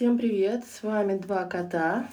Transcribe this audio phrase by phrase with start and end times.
[0.00, 2.06] Всем привет, с вами два кота.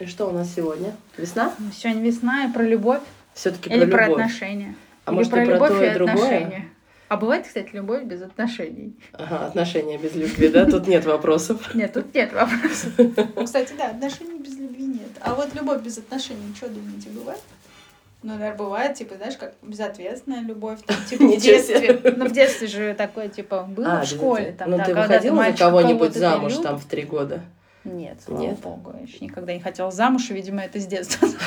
[0.00, 0.96] И что у нас сегодня?
[1.16, 1.54] Весна?
[1.60, 3.00] Ну, Сегодня весна и про любовь.
[3.32, 4.22] Все-таки Или про про любовь.
[4.22, 4.74] отношения.
[5.04, 6.14] А Или может, про и про любовь то, и и другое?
[6.16, 6.68] отношения.
[7.06, 8.96] А бывает, кстати, любовь без отношений.
[9.12, 10.66] Ага, отношения без любви, да?
[10.66, 11.72] Тут нет вопросов.
[11.76, 12.92] Нет, тут нет вопросов.
[13.44, 15.10] Кстати, да, отношений без любви нет.
[15.20, 17.40] А вот любовь без отношений, что думаете, бывает?
[18.22, 22.00] Ну, наверное, бывает, типа, знаешь, как безответственная любовь, там, типа, в детстве.
[22.16, 25.44] Ну, в детстве же такое, типа, было А, в школе, там, Ну, ты когда выходила
[25.44, 27.42] за кого-нибудь замуж там в три года?
[27.88, 28.58] Нет, слава Нет?
[28.60, 31.28] богу, я еще никогда не хотела замуж, и, видимо, это с детства.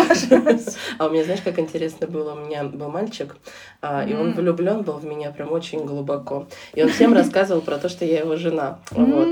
[0.98, 2.34] А у меня, знаешь, как интересно было?
[2.34, 3.36] У меня был мальчик,
[3.82, 6.48] а, и он влюблен был в меня прям очень глубоко.
[6.74, 8.80] И он всем рассказывал про то, что я его жена.
[8.92, 9.28] Вот.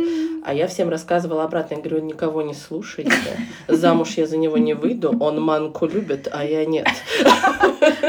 [0.46, 1.76] А я всем рассказывала обратно.
[1.76, 3.12] Я говорю, никого не слушайте.
[3.68, 5.16] Замуж я за него не выйду.
[5.20, 6.88] Он манку любит, а я нет.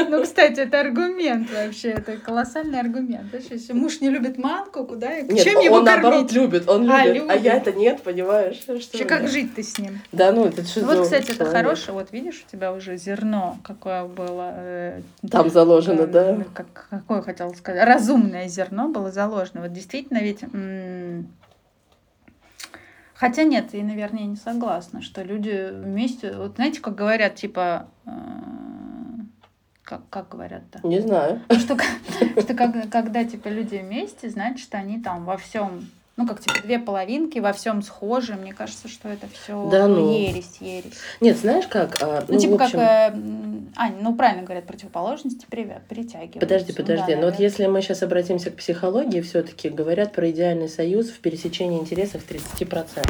[0.09, 3.33] Ну, кстати, это аргумент вообще, это колоссальный аргумент.
[3.49, 6.31] Если муж не любит манку, куда и чем его он наоборот кормить?
[6.33, 6.69] любит.
[6.69, 7.29] Он А, любит.
[7.29, 8.59] А я это нет, понимаешь?
[8.93, 10.01] Что Вообще, как жить ты с ним?
[10.11, 11.93] Да, ну это что Вот, кстати, это хорошее.
[11.93, 14.51] Вот видишь, у тебя уже зерно какое было.
[14.57, 16.37] э, Там заложено, э, да?
[16.53, 17.87] Как, какое хотела сказать?
[17.87, 19.61] Разумное зерно было заложено.
[19.61, 20.43] Вот действительно ведь...
[23.13, 26.33] Хотя нет, и, наверное, я не согласна, что люди вместе...
[26.33, 27.87] Вот знаете, как говорят, типа...
[28.07, 28.09] э,
[29.83, 30.85] Как, как говорят-то?
[30.85, 31.39] Не знаю.
[31.51, 31.77] Что,
[32.41, 36.77] что как- когда типа люди вместе, значит, они там во всем, ну как типа две
[36.79, 38.33] половинки во всем схожи.
[38.33, 40.11] Мне кажется, что это все Да ну.
[40.11, 40.97] ересь, ересь.
[41.19, 42.01] Нет, знаешь как?
[42.01, 43.17] а, Ну, ну, типа общем, как, э,
[43.77, 46.39] Ань, ну правильно говорят, противоположности притягиваются.
[46.39, 47.15] Подожди, Ну подожди.
[47.15, 51.19] да, Но вот если мы сейчас обратимся к психологии, все-таки говорят про идеальный союз в
[51.19, 53.07] пересечении интересов 30%.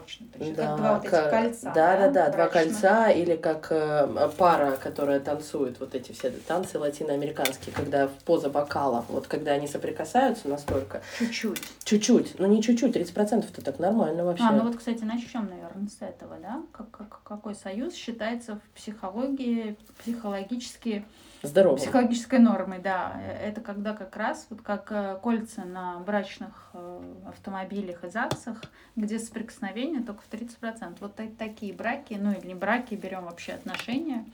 [0.00, 0.54] Точно, точно.
[0.54, 1.72] Да, как два вот этих как- кольца.
[1.74, 2.52] Да, да, да, два брачных?
[2.72, 9.04] кольца или как э, пара, которая танцует вот эти все танцы латиноамериканские, когда поза бокала,
[9.08, 11.62] вот когда они соприкасаются настолько, Чуть-чуть.
[11.84, 14.44] чуть-чуть, ну не чуть-чуть, 30% это так нормально вообще.
[14.44, 16.62] А, ну вот, кстати, начнем, наверное, с этого, да?
[16.72, 21.04] Как, как, какой союз считается в психологии психологически
[21.42, 21.76] Здорово.
[21.76, 23.14] Психологической нормой, да.
[23.22, 28.60] Э, Это когда как раз вот как э, кольца на брачных э, автомобилях и ЗАГСах,
[28.96, 30.96] где соприкосновение только в 30%.
[31.00, 34.24] Вот та- такие браки, ну или не браки, берем вообще отношения,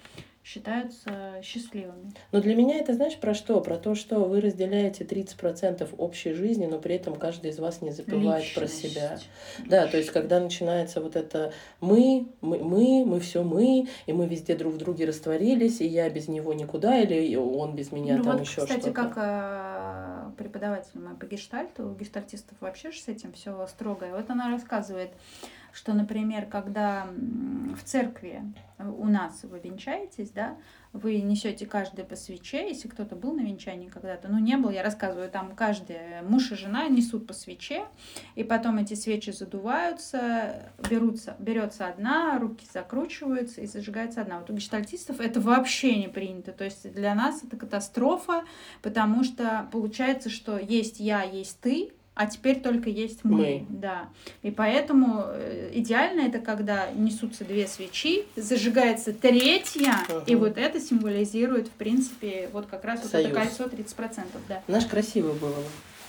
[0.47, 2.13] считаются счастливыми.
[2.31, 3.61] Но для меня это знаешь про что?
[3.61, 7.91] Про то, что вы разделяете 30% общей жизни, но при этом каждый из вас не
[7.91, 8.95] забывает про Личность.
[8.95, 9.19] себя.
[9.67, 14.27] Да, то есть когда начинается вот это мы, мы, мы, мы все мы, и мы
[14.27, 18.23] везде друг в друге растворились, и я без него никуда, или он без меня ну
[18.23, 18.93] там вот, еще кстати, что-то.
[18.93, 24.07] как э, преподаватель мой по гештальту, у гештальтистов вообще ж с этим все строго.
[24.07, 25.11] И вот она рассказывает,
[25.77, 27.07] что, например, когда
[27.77, 28.43] в церкви
[28.79, 30.57] у нас вы венчаетесь, да,
[30.95, 34.83] вы несете каждый по свече, если кто-то был на венчании когда-то, ну не был, я
[34.83, 37.85] рассказываю, там каждый муж и жена несут по свече,
[38.35, 44.39] и потом эти свечи задуваются, берутся, берется одна, руки закручиваются и зажигается одна.
[44.39, 48.45] Вот у гештальтистов это вообще не принято, то есть для нас это катастрофа,
[48.81, 53.67] потому что получается, что есть я, есть ты, а теперь только есть мы, Мы.
[53.69, 54.09] да.
[54.43, 60.45] И поэтому э, идеально это когда несутся две свечи, зажигается третья, и Мгм.
[60.45, 63.31] вот это символизирует, в принципе, вот как раз вот Союз.
[63.31, 64.63] это кольцо 30%, да.
[64.67, 65.63] Знаешь, красиво было бы.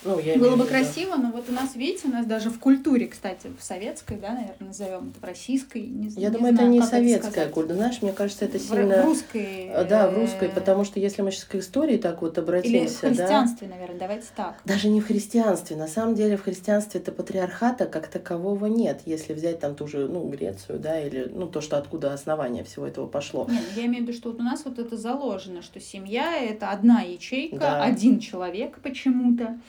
[0.03, 2.59] Ну, я Было бы в красиво, но вот у нас, видите, у нас даже в
[2.59, 6.63] культуре, кстати, в советской, да, наверное, назовем это в российской, не, Я не думаю, это
[6.63, 7.75] не советская культура.
[7.75, 9.01] Знаешь, мне кажется, это В, сильно...
[9.01, 9.71] в русской.
[9.73, 12.43] А, Да, в русской, э, потому что если мы сейчас к истории так вот Или
[12.43, 14.61] обратимся, в да, христианстве, наверное, давайте так.
[14.65, 15.75] Даже не в христианстве.
[15.75, 19.01] На самом деле в христианстве-то патриархата как такового нет.
[19.05, 22.85] Если взять там ту же, ну, Грецию, да, или, ну, то, что откуда основание всего
[22.87, 23.47] этого пошло.
[23.49, 26.69] Нет, я имею в виду, что вот у нас вот это заложено, что семья это
[26.71, 27.83] одна ячейка, Да.
[27.83, 29.59] один человек почему-то,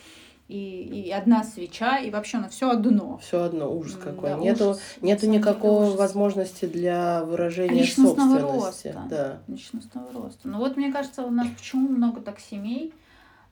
[0.48, 3.18] и, и одна свеча, и вообще на все одно.
[3.18, 4.30] Все одно, ужас какой.
[4.30, 4.80] да, нету ужас.
[5.02, 5.98] Нету никакого ужас.
[5.98, 8.88] возможности для выражения Личностного собственности.
[8.88, 9.06] роста.
[9.10, 9.38] Да.
[9.52, 10.48] личностного роста.
[10.48, 12.94] Ну вот мне кажется, у нас почему много так семей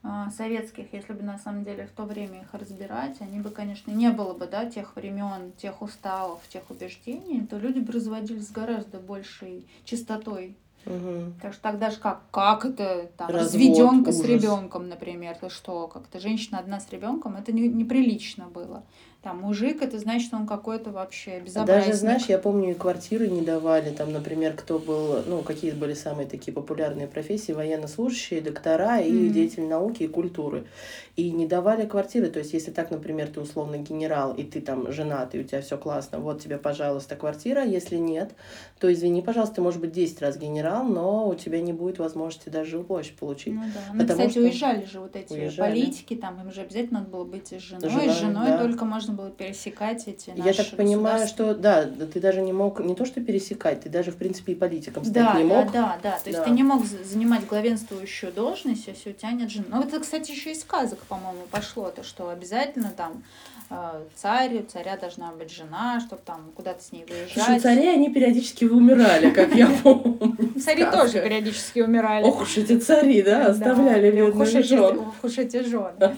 [0.02, 3.90] а, советских, если бы на самом деле в то время их разбирать, они бы, конечно,
[3.90, 8.52] не было бы, да, тех времен, тех уставов, тех убеждений, то люди бы разводились с
[8.52, 10.56] гораздо большей чистотой.
[10.86, 11.34] Мгм.
[11.42, 14.30] Так что тогда же как, как это там, Развод, разведенка с ужас.
[14.30, 18.84] ребенком, например, ты что, как-то женщина одна с ребенком, это не, неприлично было.
[19.26, 21.86] Там мужик, это значит, он какой-то вообще безобразник.
[21.86, 23.90] Даже, знаешь, я помню, и квартиры не давали.
[23.90, 29.32] Там, например, кто был, ну, какие были самые такие популярные профессии, военнослужащие, доктора и Мгм.
[29.32, 30.68] деятели науки и культуры.
[31.16, 32.28] И не давали квартиры.
[32.28, 35.60] То есть, если так, например, ты условно генерал, и ты там женат, и у тебя
[35.60, 37.64] все классно, вот тебе, пожалуйста, квартира.
[37.64, 38.30] Если нет,
[38.78, 42.48] то извини, пожалуйста, ты, может быть, 10 раз генерал, но у тебя не будет возможности
[42.48, 43.54] даже жилплощадь получить.
[43.54, 43.80] Ну да.
[43.92, 45.72] Ну, Потому кстати, что уезжали же вот эти уезжали.
[45.72, 47.90] политики, там им же обязательно надо было быть с женой.
[47.90, 48.58] Женой, с женой да.
[48.58, 52.94] только можно было пересекать эти Я так понимаю, что да, ты даже не мог не
[52.94, 55.72] то что пересекать, ты даже в принципе и политиком стать да, не мог.
[55.72, 56.18] Да, да, да.
[56.18, 56.44] То есть да.
[56.44, 59.66] ты не мог занимать главенствующую должность, если у тебя нет жены.
[59.68, 63.22] Ну, это, кстати, еще из сказок, по-моему, пошло, то, что обязательно там
[63.68, 67.32] Э, царь, у царя должна быть жена, чтобы там куда-то с ней выезжать.
[67.32, 70.36] Слушай, цари, они периодически умирали, как я помню.
[70.60, 72.24] Цари тоже периодически умирали.
[72.24, 75.00] Ох уж эти цари, да, оставляли бедных жен.
[75.00, 75.92] Ох уж эти жены.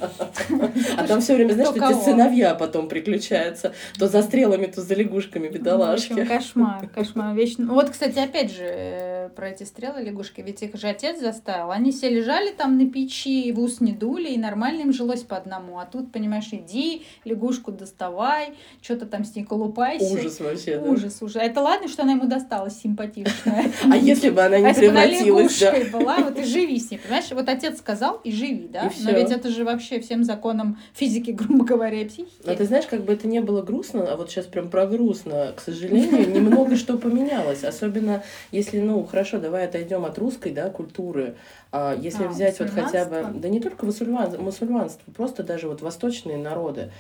[0.99, 3.75] А там все время, знаешь, эти сыновья потом приключаются.
[3.99, 6.25] То за стрелами, то за лягушками, бедолашки.
[6.25, 7.35] Кошмар, кошмар.
[7.35, 7.73] Вечно.
[7.73, 10.41] Вот, кстати, опять же, э, про эти стрелы лягушки.
[10.41, 11.71] Ведь их же отец заставил.
[11.71, 15.37] Они все лежали там на печи, в ус не дули, и нормально им жилось по
[15.37, 15.79] одному.
[15.79, 20.15] А тут, понимаешь, иди, лягушку доставай, что-то там с ней колупайся.
[20.15, 20.91] Ужас вообще, да?
[20.91, 21.43] Ужас, ужас.
[21.43, 23.73] Это ладно, что она ему досталась симпатичная.
[23.91, 25.75] А если бы она не а превратилась, да?
[25.93, 27.31] была, вот и живи с ней, понимаешь?
[27.31, 28.91] Вот отец сказал, и живи, да?
[29.03, 32.43] Но ведь это же вообще всем законам физики, грубо говоря, и психики.
[32.45, 35.53] Но ты знаешь, как бы это не было грустно, а вот сейчас прям про грустно,
[35.57, 37.65] к сожалению, немного что поменялось.
[37.65, 38.23] Особенно
[38.53, 41.35] если, ну, хорошо, давай отойдем от русской, да, культуры.
[41.73, 46.37] А если а, взять вот хотя бы, да не только мусульманство, просто даже вот восточные
[46.37, 46.93] народы,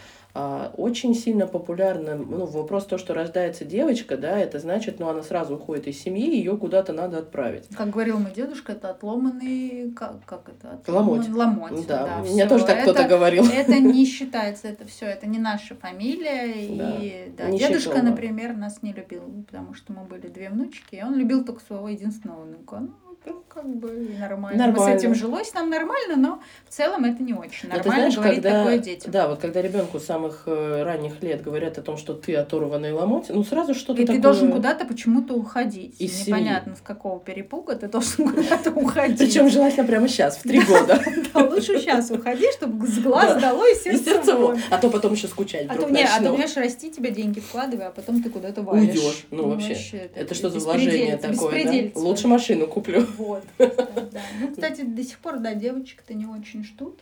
[0.77, 5.57] очень сильно популярно, ну, вопрос то, что рождается девочка, да, это значит, ну, она сразу
[5.57, 7.69] уходит из семьи, ее куда-то надо отправить.
[7.77, 10.75] Как говорил мой дедушка, это отломанный, как, как это?
[10.75, 11.71] Отломанный, ломоть.
[11.71, 12.23] Ломоть, да.
[12.23, 13.45] да Меня тоже так кто-то говорил.
[13.45, 16.69] Это не считается, это все, это не наша фамилия.
[16.77, 16.97] Да.
[17.01, 18.03] И да, дедушка, считала.
[18.03, 21.89] например, нас не любил, потому что мы были две внучки, и он любил только своего
[21.89, 22.81] единственного внука.
[22.81, 23.89] Ну, ну, как бы
[24.19, 24.67] нормально.
[24.67, 24.73] нормально.
[24.73, 28.43] Мы с этим жилось, нам нормально, но в целом это не очень нормально знаешь, говорить
[28.43, 29.11] когда, такое детям.
[29.11, 32.93] Да, вот когда ребенку с самых э, ранних лет говорят о том, что ты оторванный
[32.93, 34.17] ломоть, ну сразу что-то И такое...
[34.17, 36.01] ты должен куда-то почему-то уходить.
[36.01, 36.79] Из Непонятно семьи.
[36.79, 39.19] с какого перепуга ты должен куда-то уходить.
[39.19, 41.03] Причем желательно прямо сейчас, в три года.
[41.35, 44.35] Да, лучше сейчас уходи, чтобы с глаз дало и сердце
[44.71, 47.87] А то потом еще скучать А то, не, а то, понимаешь, расти тебе деньги вкладывай,
[47.87, 48.89] а потом ты куда-то валишь.
[48.89, 49.27] Уйдешь.
[49.31, 49.75] Ну, вообще.
[50.15, 53.07] Это что за вложение такое, Лучше машину куплю.
[53.19, 54.23] Вот да.
[54.41, 57.01] Ну, кстати, до сих пор, да, девочек-то не очень ждут,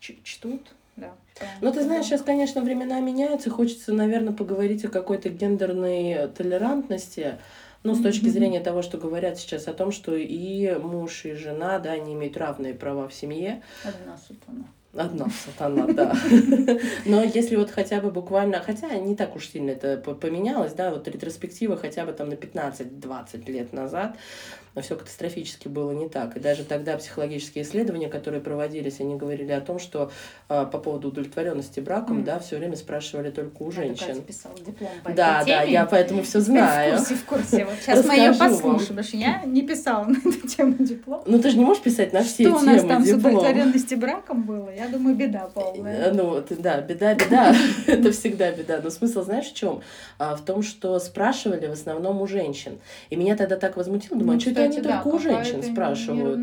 [0.00, 1.12] чтут, да.
[1.60, 7.38] Ну, ты знаешь, сейчас, конечно, времена меняются, хочется, наверное, поговорить о какой-то гендерной толерантности,
[7.82, 11.78] ну, с точки зрения того, что говорят сейчас о том, что и муж, и жена,
[11.78, 13.62] да, они имеют равные права в семье.
[13.84, 14.64] Одна сатана.
[14.94, 16.14] Одна сатана, да.
[17.06, 21.08] Но если вот хотя бы буквально, хотя не так уж сильно это поменялось, да, вот
[21.08, 24.16] ретроспектива хотя бы там на 15-20 лет назад,
[24.74, 26.36] но все катастрофически было не так.
[26.36, 30.10] И даже тогда психологические исследования, которые проводились, они говорили о том, что
[30.48, 32.24] э, по поводу удовлетворенности браком, mm.
[32.24, 34.22] да, все время спрашивали только у я женщин.
[34.22, 36.96] писала диплом по да, да, я поэтому все знаю.
[36.96, 37.64] В курсе, в курсе.
[37.64, 41.22] Вот сейчас мы ее послушаем, потому что я не писала на эту тему диплом.
[41.26, 43.20] Ну ты же не можешь писать на все что темы Что у нас там диплом.
[43.20, 44.70] с удовлетворенностью браком было?
[44.74, 46.06] Я думаю, беда полная.
[46.06, 47.54] Э, ну, да, беда, беда.
[47.86, 48.80] Это всегда беда.
[48.82, 49.82] Но смысл знаешь в чем?
[50.18, 52.78] А, в том, что спрашивали в основном у женщин.
[53.10, 56.40] И меня тогда так возмутило, думаю, ну, что это они только у женщин спрашивают.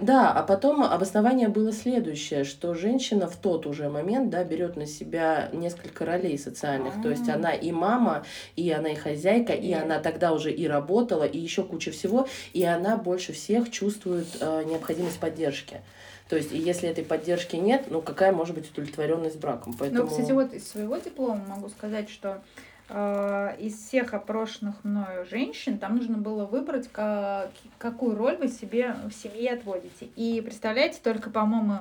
[0.00, 4.86] Да, а потом обоснование было следующее, что женщина в тот уже момент, да, берет на
[4.86, 6.94] себя несколько ролей социальных.
[6.94, 7.02] А-а-а.
[7.02, 7.34] То есть а.
[7.34, 8.24] она и мама,
[8.56, 12.64] и она и хозяйка, и она тогда уже и работала, и еще куча всего, и
[12.64, 15.80] она больше всех чувствует э, необходимость поддержки.
[16.28, 19.72] То есть, и если этой поддержки нет, ну какая может быть удовлетворенность браком?
[19.72, 20.02] Ну, Поэтому...
[20.02, 22.42] Ну, кстати, вот из своего диплома могу сказать, что
[22.90, 29.12] из всех опрошенных мною женщин там нужно было выбрать, как, какую роль вы себе в
[29.12, 30.08] семье отводите.
[30.16, 31.80] И представляете, только, по-моему,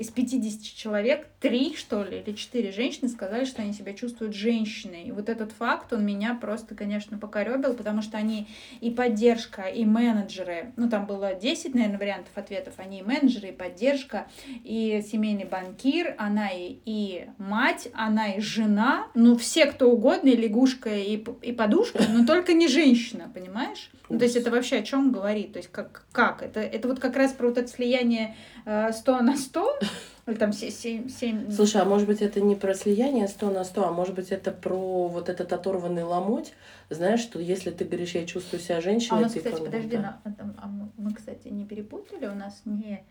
[0.00, 5.04] из 50 человек три, что ли, или четыре женщины сказали, что они себя чувствуют женщиной.
[5.04, 8.48] И вот этот факт, он меня просто, конечно, покоребил, потому что они
[8.80, 13.52] и поддержка, и менеджеры, ну, там было 10, наверное, вариантов ответов, они и менеджеры, и
[13.52, 14.26] поддержка,
[14.64, 20.36] и семейный банкир, она и, и мать, она и жена, ну, все кто угодно, и
[20.36, 23.90] лягушка, и, и подушка, но только не женщина, понимаешь?
[24.08, 25.52] Ну, то есть это вообще о чем говорит?
[25.52, 26.04] То есть как?
[26.10, 26.42] как?
[26.42, 29.78] Это, это вот как раз про вот это слияние э, 100 на 100,
[30.26, 31.50] или там 7, 7...
[31.50, 34.52] Слушай, а может быть это не про слияние 100 на 100, а может быть это
[34.52, 36.52] про вот этот оторванный ломоть?
[36.88, 39.18] Знаешь, что если ты говоришь, я чувствую себя женщиной...
[39.18, 43.04] А у нас, кстати, подожди, на, а мы, мы, кстати, не перепутали, у нас не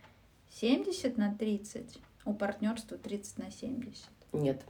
[0.60, 4.06] 70 на 30, у партнерства 30 на 70.
[4.34, 4.62] Нет,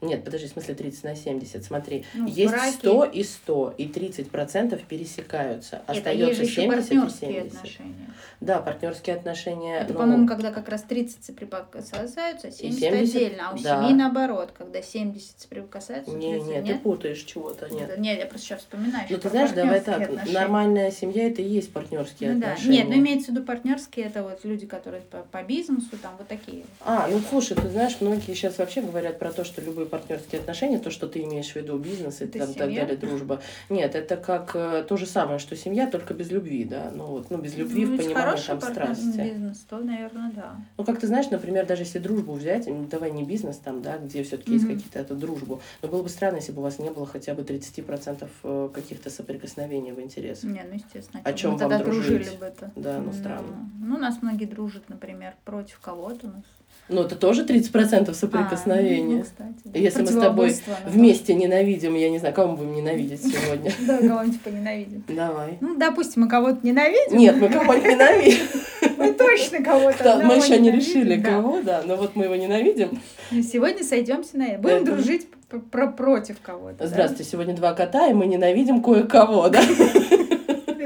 [0.00, 1.64] нет, подожди, в смысле 30 на 70.
[1.64, 2.72] Смотри, ну, есть браке...
[2.72, 5.82] 100 и 100, и 30% пересекаются.
[5.88, 7.54] Нет, Остается есть 70 и 70.
[7.54, 8.14] Отношения.
[8.40, 9.80] Да, партнерские отношения.
[9.80, 13.50] Это, ну, по-моему, когда как раз 30 соприкасаются, 70, 70 отдельно.
[13.50, 13.82] А у да.
[13.82, 16.14] семьи наоборот, когда 70 соприкасаются.
[16.14, 17.98] Не, не, ты путаешь чего-то, нет.
[17.98, 19.06] Нет, я просто сейчас вспоминаю.
[19.10, 20.38] Ну, ты знаешь, давай так, отношения.
[20.38, 22.82] нормальная семья это и есть партнерские ну, отношения.
[22.82, 22.84] Да.
[22.84, 26.28] Нет, ну имеется в виду партнерские, это вот люди, которые по, по бизнесу, там вот
[26.28, 26.64] такие.
[26.84, 30.40] А, ну слушай, ты знаешь, многие сейчас вообще говорят про то, что любой любые партнерские
[30.40, 32.80] отношения, то, что ты имеешь в виду, бизнес и Это там, так семья?
[32.80, 33.40] далее, дружба.
[33.68, 36.90] Нет, это как э, то же самое, что семья, только без любви, да.
[36.92, 39.20] Ну, вот, ну без любви Ну, в понимании там страсти.
[39.20, 40.56] бизнес, то, наверное, да.
[40.76, 43.98] Ну, как ты знаешь, например, даже если дружбу взять, м, давай не бизнес там, да,
[43.98, 44.74] где все-таки есть Мгм.
[44.76, 47.42] какие-то это дружбу, но было бы странно, если бы у вас не было хотя бы
[47.44, 50.50] 30% э, каких-то соприкосновений в интересах.
[50.50, 51.22] Не, ну естественно.
[51.24, 52.38] О чём мы вам тогда дружили дружить?
[52.40, 52.72] бы это.
[52.74, 53.70] Да, ну, странно.
[53.80, 56.44] Ну, у нас многие дружат, например, против кого-то у нас.
[56.88, 59.16] Ну, это тоже 30% А, соприкосновения.
[59.18, 59.67] ну, кстати.
[59.74, 63.72] Если мы с тобой ну, Вместе ненавидим, я не знаю, кого мы будем ненавидеть сегодня.
[63.86, 65.04] Да, кого-нибудь поненавидим.
[65.08, 65.58] Давай.
[65.60, 67.18] Ну, допустим, мы кого-то ненавидим.
[67.18, 68.46] Нет, мы кого-нибудь ненавидим.
[68.98, 73.00] Мы точно кого-то Мы еще не решили, кого, да, но вот мы его ненавидим.
[73.30, 74.58] И Сегодня сойдемся на это.
[74.60, 75.28] Будем дружить
[75.70, 76.86] про против кого-то.
[76.86, 79.62] Здравствуйте, сегодня два кота, и мы ненавидим кое-кого, да?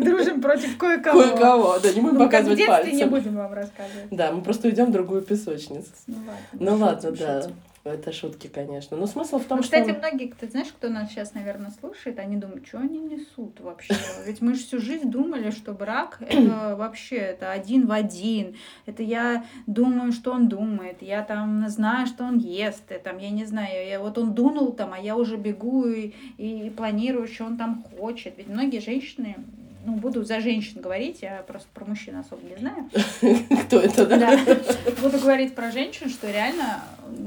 [0.00, 1.22] Дружим против кое-кого.
[1.22, 3.10] Кое-кого, да, не будем Ну, показывать детстве не пальцем.
[3.10, 4.06] будем вам рассказывать.
[4.10, 5.88] Да, мы просто уйдем в другую песочницу.
[6.06, 6.36] Ну ладно.
[6.52, 7.42] Ну ладно, шутим, да.
[7.42, 7.56] шутим.
[7.84, 8.96] Это шутки, конечно.
[8.96, 9.76] Но смысл в том, Ну, что...
[9.76, 13.94] кстати, многие, ты знаешь, кто нас сейчас, наверное, слушает, они думают, что они несут вообще?
[14.24, 18.54] Ведь мы же всю жизнь думали, что брак это вообще это один в один.
[18.86, 23.30] Это я думаю, что он думает, я там знаю, что он ест, и, там, я
[23.30, 27.46] не знаю, я, вот он дунул там, а я уже бегу и, и планирую, что
[27.46, 28.34] он там хочет.
[28.36, 29.36] Ведь многие женщины,
[29.84, 32.88] ну, буду за женщин говорить, я просто про мужчин особо не знаю,
[33.66, 34.18] Кто это, да?
[34.18, 34.56] да.
[35.02, 36.82] Буду говорить про женщин, что реально,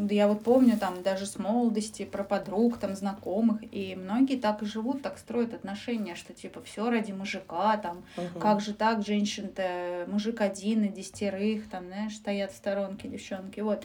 [0.09, 4.65] я вот помню там даже с молодости, про подруг, там, знакомых, и многие так и
[4.65, 8.03] живут, так строят отношения, что типа все ради мужика, там,
[8.39, 13.83] как же так, женщин-то, мужик один и десятерых, там, знаешь, стоят в сторонке девчонки, вот.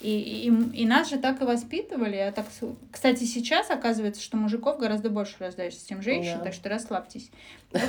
[0.00, 2.14] И, и, и нас же так и воспитывали.
[2.16, 2.46] Я так...
[2.50, 6.44] с- Кстати, сейчас оказывается, что мужиков гораздо больше рождается, чем женщин, Да.
[6.44, 7.30] так что расслабьтесь.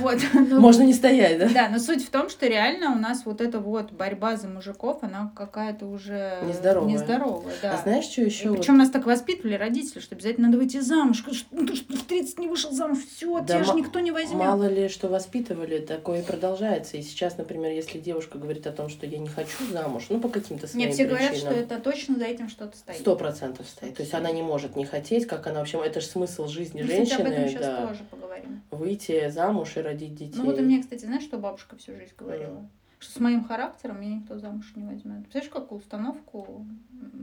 [0.01, 0.17] Вот.
[0.33, 1.47] Ну, Можно не стоять, да?
[1.53, 4.97] да, но суть в том, что реально у нас вот эта вот борьба за мужиков,
[5.03, 6.91] она какая-то уже Нездоровая.
[6.91, 7.75] нездоровая, да.
[7.75, 8.53] А знаешь, что еще?
[8.53, 11.19] Причем нас так воспитывали родители, что обязательно надо выйти замуж.
[11.19, 14.33] Что, ну, ж в 30 не вышел замуж, все, Да тебя же никто не возьмет.
[14.37, 16.97] Мало ли, что воспитывали, такое и продолжается.
[16.97, 20.27] И сейчас, например, если девушка говорит о том, что я не хочу замуж, ну, по
[20.27, 21.63] каким-то своим Нет, все говорят, что причинам.
[21.63, 22.97] это точно за этим что-то стоит.
[22.99, 23.95] Сто процентов стоит.
[23.95, 25.81] То есть она не может не хотеть, как она вообще...
[25.83, 27.87] Это же смысл жизни Мы, кстати, об этом женщины, сейчас да.
[27.87, 28.61] тоже поговорим.
[28.71, 30.33] Выйти замуж и родить детей.
[30.37, 32.67] Ну вот и мне, кстати, знаешь, что бабушка всю жизнь говорила?
[32.99, 35.21] Что с моим характером меня никто замуж не возьмет.
[35.23, 36.65] Представляешь, какую установку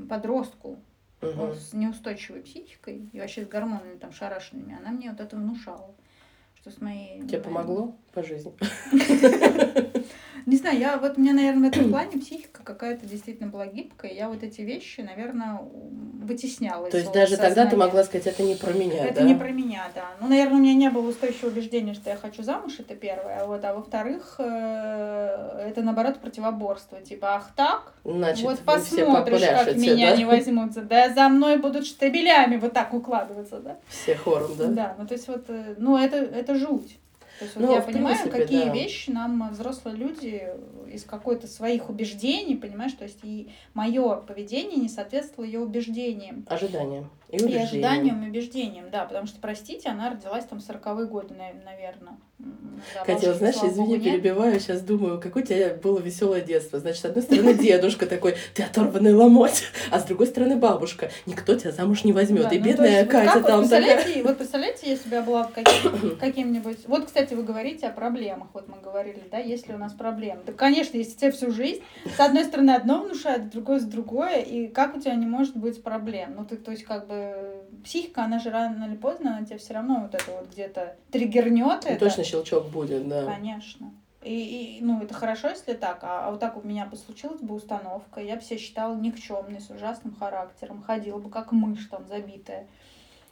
[0.08, 0.78] подростку
[1.22, 1.54] Мгм.
[1.54, 5.94] с неустойчивой психикой и вообще с гормонами там шарашенными, она мне вот это внушала.
[6.54, 7.20] Что с моей...
[7.22, 8.52] Тебе моей- помогло по жизни?
[10.46, 14.12] Не знаю, я вот у меня, наверное, в этом плане психика какая-то действительно была гибкая.
[14.12, 15.60] Я вот эти вещи, наверное,
[16.22, 16.88] вытесняла.
[16.88, 17.76] То есть даже тогда ты сознания.
[17.76, 19.26] могла сказать, это не про меня, Это да?
[19.26, 20.12] не про меня, да.
[20.20, 23.44] Ну, наверное, у меня не было устойчивого убеждения, что я хочу замуж, это первое.
[23.44, 27.00] Вот, а во-вторых, э, это наоборот противоборство.
[27.00, 30.16] Типа, ах так, Значит, вот посмотришь, как меня да?
[30.16, 30.82] не возьмутся.
[30.82, 33.78] Да, за мной будут штабелями вот так укладываться, да?
[33.88, 34.66] Все хором, да?
[34.66, 36.98] Да, ну то есть вот, э, ну это, это жуть.
[37.38, 38.72] То есть вот Ну, я понимаю, принципе, какие да.
[38.72, 40.48] вещи нам взрослые люди
[40.90, 46.46] из какой-то своих убеждений, понимаешь, то есть и мое поведение не соответствовало ее убеждениям.
[46.48, 47.64] Ожидания и И убеждения.
[47.64, 52.16] ожиданиям, и убеждениям, да, потому что, простите, она родилась там в 40-е годы, наверное.
[53.06, 56.78] Катя, вот знаешь, извини, перебиваю, сейчас думаю, какое у тебя было веселое детство.
[56.78, 61.54] Значит, с одной стороны дедушка такой, ты оторванный ломоть, а с другой стороны бабушка, никто
[61.54, 62.52] тебя замуж не возьмет.
[62.52, 66.78] и бедная Катя там вот представляете, вот представляете, если бы я была каким- каким-нибудь...
[66.86, 68.48] Вот, кстати, вы говорите о проблемах.
[68.52, 70.42] Вот мы говорили, да, есть ли у нас проблемы.
[70.46, 71.82] Да, конечно, если тебе всю жизнь
[72.16, 75.56] с одной стороны одно внушает, с другой с другое, и как у тебя не может
[75.56, 76.34] быть проблем?
[76.36, 77.25] Ну, ты, то есть, как бы,
[77.84, 81.84] психика, она же рано или поздно, она тебя все равно вот это вот где-то триггернет.
[81.84, 81.98] Ну, это.
[81.98, 83.24] Точно щелчок будет, да.
[83.24, 83.92] Конечно.
[84.22, 87.40] И, и, ну, это хорошо, если так, а, а вот так у меня бы случилась
[87.40, 92.08] бы установка, я бы себя считала никчемной, с ужасным характером, ходила бы как мышь там
[92.08, 92.66] забитая.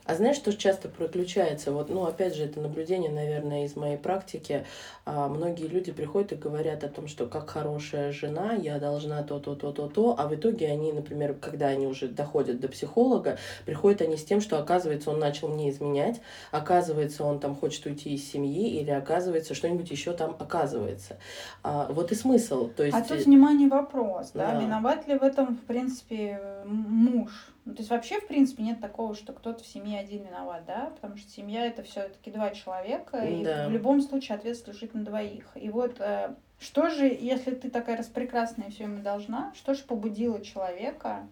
[0.06, 1.72] А знаешь, что часто проключается?
[1.72, 4.64] Вот, ну, опять же, это наблюдение, наверное, из моей практики.
[5.06, 9.38] А, многие люди приходят и говорят о том, что как хорошая жена, я должна то,
[9.38, 13.38] то, то, то, то, а в итоге они, например, когда они уже доходят до психолога,
[13.64, 16.20] приходят они с тем, что, оказывается, он начал мне изменять,
[16.50, 21.16] оказывается, он там хочет уйти из семьи, или оказывается, что-нибудь еще там оказывается.
[21.62, 22.68] А, вот и смысл.
[22.76, 24.60] То есть, А тут, внимание, вопрос, да, Да.
[24.60, 27.30] виноват ли в этом, в принципе, муж?
[27.64, 30.92] Ну, то есть вообще, в принципе, нет такого, что кто-то в семье один виноват, да,
[30.94, 33.68] потому что семья это все-таки два человека, и Да.
[33.68, 35.46] в любом случае ответственность лежит на двоих.
[35.54, 39.82] И вот э, что же, если ты такая распрекрасная и все ему должна, что же
[39.84, 41.26] побудило человека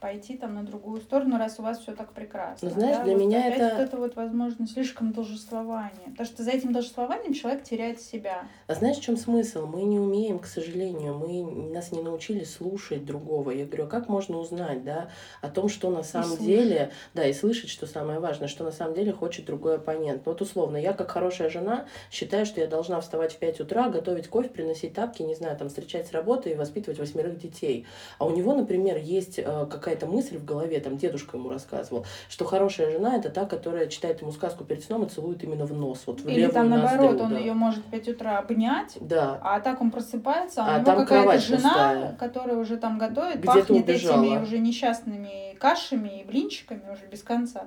[0.00, 2.68] пойти там на другую сторону, раз у вас все так прекрасно.
[2.68, 3.04] Ну, знаешь, да?
[3.04, 6.08] для вот меня опять это- вот это вот, возможно, слишком должествование.
[6.10, 8.44] Потому что за этим должествованием человек теряет себя.
[8.66, 9.66] А знаешь, в чем смысл?
[9.66, 13.50] Мы не умеем, к сожалению, мы нас не научили слушать другого.
[13.50, 15.10] Я говорю, а как можно узнать, да,
[15.42, 18.94] о том, что на самом деле, да, и слышать, что самое важное, что на самом
[18.94, 20.22] деле хочет другой оппонент.
[20.24, 24.28] Вот условно, я как хорошая жена считаю, что я должна вставать в 5 утра, готовить
[24.28, 27.86] кофе, приносить тапки, не знаю, там, встречать с работы и воспитывать восьмерых детей.
[28.18, 32.44] А у него, например, есть э, какая-то мысль в голове, там, дедушка ему рассказывал, что
[32.44, 36.02] хорошая жена это та, которая читает ему сказку перед сном и целует именно в нос,
[36.06, 37.38] вот в Или там наоборот, ноздрю, он да.
[37.38, 40.96] ее может в 5 утра обнять, Да, а так он просыпается, а, А у него
[40.96, 42.16] какая-то жена, пустая.
[42.20, 44.22] которая уже там готовит, Где-то пахнет убежала.
[44.24, 47.62] этими уже несчастными кашами и блинчиками уже без конца.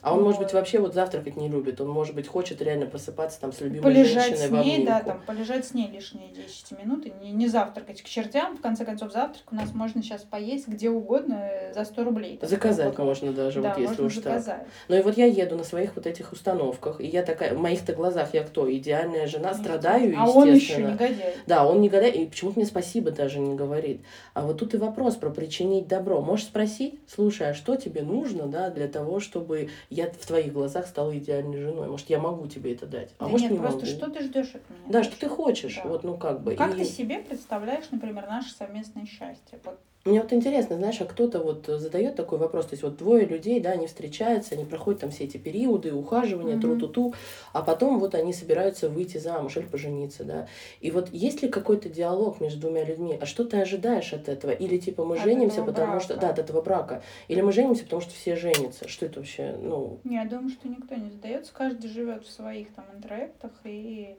[0.00, 1.80] А он, может быть, вообще вот завтракать не любит.
[1.80, 4.98] Он, может быть, хочет реально просыпаться там с любимой полежать женщиной с в ней, да,
[4.98, 5.18] обнимку.
[5.18, 8.56] там, полежать с ней лишние 10 минут и не, не завтракать к чертям.
[8.56, 12.36] В конце концов, завтрак у нас можно сейчас поесть где угодно э, за 100 рублей.
[12.38, 13.04] Там, Заказать вот.
[13.04, 14.22] можно даже, Да, вот если можно уж так.
[14.24, 14.66] заказать.
[14.88, 17.92] Ну и вот я еду на своих вот этих установках, и я такая, в моих-то
[17.92, 18.70] глазах я кто?
[18.72, 20.92] Идеальная жена, страдаю, А он еще естественно.
[20.92, 21.34] негодяй.
[21.46, 24.00] Да, он не гадает, и почему-то мне спасибо даже не говорит.
[24.34, 26.20] А вот тут и вопрос про причинить добро.
[26.20, 30.86] Можешь спросить, слушай, а что тебе нужно, да, для того, чтобы я в твоих глазах
[30.86, 31.88] стала идеальной женой?
[31.88, 33.10] Может, я могу тебе это дать?
[33.18, 33.90] А Да может, нет, не просто могу.
[33.90, 34.82] что ты ждешь от меня?
[34.88, 35.88] Да, что ты хочешь, Да.
[35.88, 36.54] вот, ну как бы.
[36.54, 39.58] Как И- ты себе представляешь, например, наше совместное счастье?
[39.64, 43.26] Вот Мне вот интересно, знаешь, а кто-то вот задает такой вопрос, то есть вот двое
[43.26, 46.60] людей, да, они встречаются, они проходят там все эти периоды, ухаживания, Мгм.
[46.62, 47.14] тру-ту-ту,
[47.52, 50.46] а потом вот они собираются выйти замуж или пожениться, да.
[50.80, 54.52] И вот есть ли какой-то диалог между двумя людьми, а что ты ожидаешь от этого?
[54.52, 56.26] Или типа мы От женимся, потому что, брака.
[56.26, 59.98] да, от этого брака, или мы женимся, потому что все женятся, что это вообще, ну,
[60.04, 64.16] Я думаю, что никто не задается, каждый живет в своих там интроектах и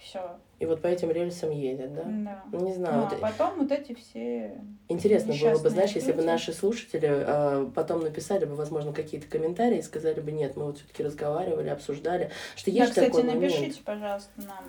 [0.00, 0.38] все.
[0.58, 2.02] и вот по этим рельсам едет, да?
[2.04, 2.42] Да.
[2.52, 6.12] Ну, Не знаю, Ну, вот а потом вот эти все Интересно было бы, знаешь, если
[6.12, 6.26] бы люди.
[6.26, 10.78] наши слушатели э, потом написали бы, возможно, какие-то комментарии и сказали бы, нет, мы вот
[10.78, 13.42] все-таки разговаривали, обсуждали, что Да, есть кстати, такой момент.
[13.42, 14.64] напишите, пожалуйста, нам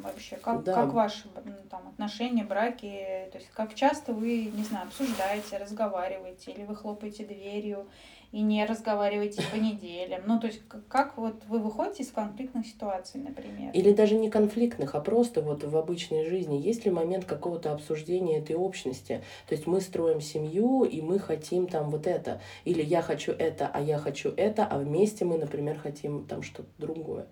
[0.00, 0.74] вообще, как, Да.
[0.74, 6.52] как ваши ну, там, отношения, браки, то есть как часто вы, не знаю, обсуждаете, разговариваете,
[6.52, 7.86] или вы хлопаете дверью
[8.32, 10.22] и не разговариваете по неделям.
[10.26, 13.72] Ну, то есть к- как вот вы выходите из конфликтных ситуаций, например.
[13.72, 16.56] Или даже не конфликтных, а просто вот в обычной жизни.
[16.56, 19.22] Есть ли момент какого-то обсуждения этой общности?
[19.48, 22.40] То есть мы строим семью, и мы хотим там вот это.
[22.64, 26.68] Или я хочу это, а я хочу это, а вместе мы, например, хотим там что-то
[26.78, 27.26] другое.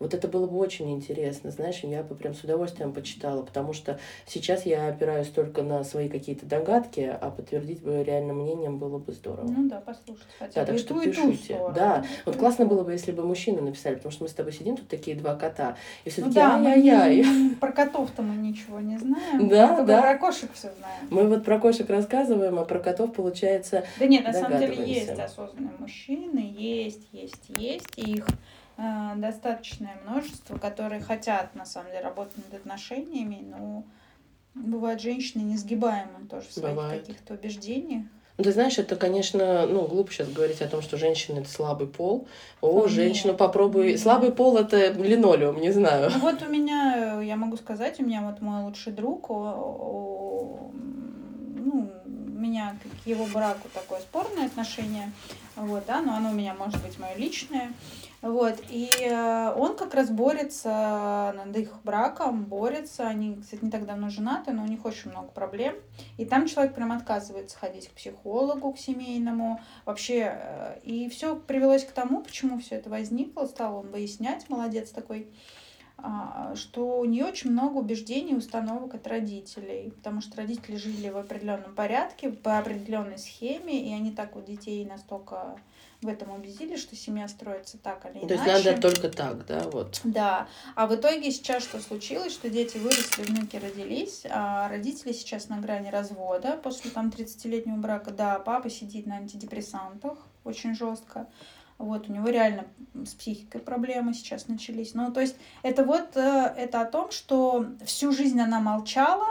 [0.00, 3.98] Вот это было бы очень интересно, знаешь, я бы прям с удовольствием почитала, потому что
[4.26, 9.12] сейчас я опираюсь только на свои какие-то догадки, а подтвердить бы реальным мнением было бы
[9.12, 9.46] здорово.
[9.46, 11.54] Ну да, послушать хотя Да, так что ту, и ту пишите.
[11.54, 11.74] сторону.
[11.74, 12.70] Да, ту, Вот классно ту.
[12.70, 15.34] было бы, если бы мужчины написали, потому что мы с тобой сидим тут такие два
[15.34, 17.56] кота, и все Ну да, ай-яй-яй.
[17.60, 19.48] про котов-то мы ничего не знаем.
[19.50, 20.00] Да, мы да.
[20.00, 21.08] про кошек все знаем.
[21.10, 23.84] Мы вот про кошек рассказываем, а про котов получается...
[23.98, 28.26] Да нет, на самом деле есть осознанные мужчины, есть, есть, есть, и их
[29.16, 33.84] достаточное множество, которые хотят, на самом деле, работать над отношениями, но
[34.54, 37.00] бывают женщины несгибаемы тоже в своих Бывает.
[37.00, 38.04] каких-то убеждениях.
[38.38, 41.86] Ну, ты знаешь, это, конечно, ну, глупо сейчас говорить о том, что женщина— это слабый
[41.86, 42.26] пол.
[42.62, 43.36] О, О, женщину нет.
[43.38, 43.88] попробуй...
[43.92, 44.00] Нет.
[44.00, 46.10] Слабый пол— это линолеум, не знаю.
[46.10, 49.34] Ну вот у меня, э, я могу сказать, у меня вот мой лучший друг, о-
[49.34, 50.70] о-
[51.58, 55.12] ну, у меня к его браку такое спорное отношение,
[55.60, 57.72] вот, да, но оно у меня может быть мое личное,
[58.22, 63.86] вот, и э, он как раз борется над их браком, борется, они, кстати, не так
[63.86, 65.74] давно женаты, но у них очень много проблем,
[66.18, 71.84] и там человек прям отказывается ходить к психологу, к семейному, вообще, э, и все привелось
[71.84, 75.28] к тому, почему все это возникло, стал он выяснять, молодец такой,
[76.54, 81.16] что у нее очень много убеждений и установок от родителей, потому что родители жили в
[81.16, 85.56] определенном порядке, по определенной схеме, и они так вот детей настолько
[86.02, 88.52] в этом убедили, что семья строится так или То иначе.
[88.52, 90.00] есть надо только так, да, вот.
[90.04, 95.48] Да, а в итоге сейчас что случилось, что дети выросли, внуки родились, а родители сейчас
[95.48, 98.12] на грани развода после там 30-летнего брака.
[98.12, 101.26] Да, папа сидит на антидепрессантах очень жестко.
[101.80, 104.92] Вот, у него реально с психикой проблемы сейчас начались.
[104.92, 109.26] Ну, то есть это вот, э, это о том, что всю жизнь она молчала,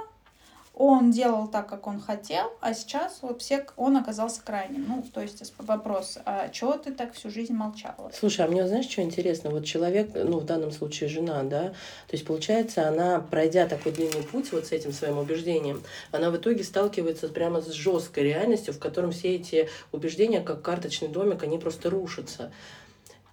[0.79, 4.85] он делал так, как он хотел, а сейчас вот все, он оказался крайним.
[4.87, 8.09] Ну, то есть вопрос, а чего ты так всю жизнь молчала?
[8.17, 9.49] Слушай, а мне, знаешь, что интересно?
[9.49, 11.69] Вот человек, ну, в данном случае жена, да,
[12.07, 16.37] то есть, получается, она, пройдя такой длинный путь вот с этим своим убеждением, она в
[16.37, 21.57] итоге сталкивается прямо с жесткой реальностью, в котором все эти убеждения, как карточный домик, они
[21.57, 22.53] просто рушатся.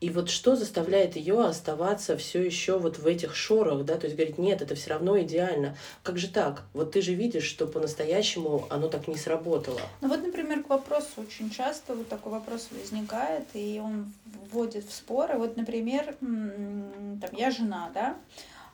[0.00, 4.16] И вот что заставляет ее оставаться все еще вот в этих шорах, да, то есть
[4.16, 5.76] говорить, нет, это все равно идеально.
[6.02, 6.64] Как же так?
[6.74, 9.80] Вот ты же видишь, что по-настоящему оно так не сработало.
[10.00, 14.12] Ну вот, например, к вопросу очень часто вот такой вопрос возникает, и он
[14.52, 15.38] вводит в споры.
[15.38, 18.16] Вот, например, там я жена, да,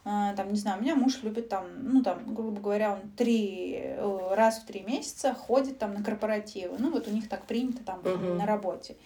[0.04, 4.34] там, не знаю, у меня муж любит там, ну, там, грубо говоря, он три, э,
[4.34, 6.74] раз в три месяца ходит там на корпоративы.
[6.78, 8.34] Ну, вот у них так принято там uh-huh.
[8.34, 8.96] на работе.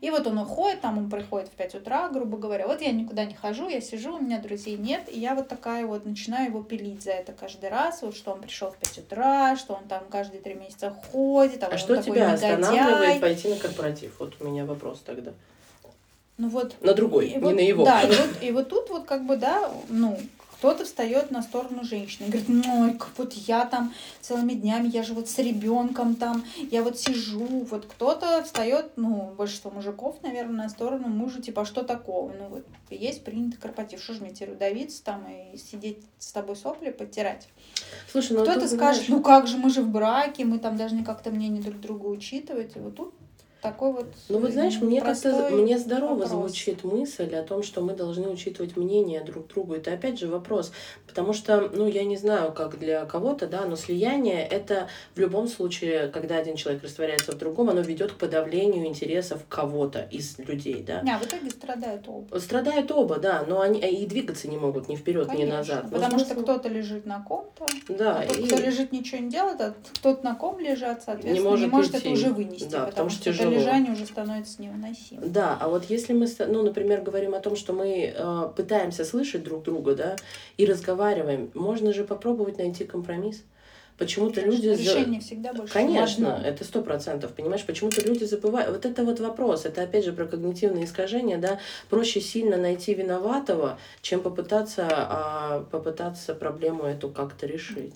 [0.00, 2.66] И вот он уходит, там он приходит в 5 утра, грубо говоря.
[2.66, 5.86] Вот я никуда не хожу, я сижу, у меня друзей нет, и я вот такая
[5.86, 9.56] вот начинаю его пилить за это каждый раз, вот что он пришел в 5 утра,
[9.56, 11.62] что он там каждые три месяца ходит.
[11.64, 14.18] А, а что тебя останавливает пойти на корпоратив?
[14.18, 15.32] Вот у меня вопрос тогда.
[16.38, 16.74] Ну вот.
[16.80, 17.84] На другой, не вот, на его.
[17.84, 20.18] Да, и вот, и вот тут вот как бы, да, ну,
[20.58, 25.14] кто-то встает на сторону женщины и говорит, ну, вот я там целыми днями, я же
[25.14, 27.46] вот с ребенком там, я вот сижу.
[27.70, 32.32] Вот кто-то встает, ну, большинство мужиков, наверное, на сторону мужа, типа, а что такого?
[32.32, 36.56] Ну, вот есть принятый корпоратив, что же мне теперь давиться там и сидеть с тобой
[36.56, 37.48] сопли подтирать?
[38.10, 39.08] Слушай, ну Кто-то скажет, знаешь...
[39.08, 42.76] ну как же, мы же в браке, мы там должны как-то мнение друг друга учитывать.
[42.76, 43.14] И вот тут
[43.62, 44.06] такой вот.
[44.28, 46.30] Ну вот знаешь, мне как-то мне здорово вопрос.
[46.30, 49.76] звучит мысль о том, что мы должны учитывать мнение друг друга.
[49.76, 50.72] Это опять же вопрос,
[51.06, 55.48] потому что, ну я не знаю, как для кого-то, да, но слияние это в любом
[55.48, 60.82] случае, когда один человек растворяется в другом, оно ведет к подавлению интересов кого-то из людей,
[60.86, 61.00] да.
[61.02, 62.38] Не, а в итоге страдают оба.
[62.38, 65.90] Страдают оба, да, но они и двигаться не могут ни вперед, ни назад.
[65.90, 66.32] Потому смысл...
[66.32, 68.46] что кто-то лежит на ком-то, да, а тот, и...
[68.46, 71.94] кто лежит, ничего не делает, а тот на ком лежат, соответственно, не может, не может
[71.94, 75.32] это уже вынести, да, потому, потому что, что лежание уже становится невыносимым.
[75.32, 79.42] Да, а вот если мы, ну, например, говорим о том, что мы э, пытаемся слышать
[79.44, 80.16] друг друга, да,
[80.56, 83.42] и разговариваем, можно же попробовать найти компромисс.
[83.98, 84.68] Почему-то люди...
[84.68, 87.64] Решение всегда больше Конечно, это сто процентов, понимаешь?
[87.64, 88.70] Почему-то люди забывают...
[88.70, 91.58] Вот это вот вопрос, это опять же про когнитивные искажения, да?
[91.88, 97.94] Проще сильно найти виноватого, чем попытаться, а, попытаться проблему эту как-то решить.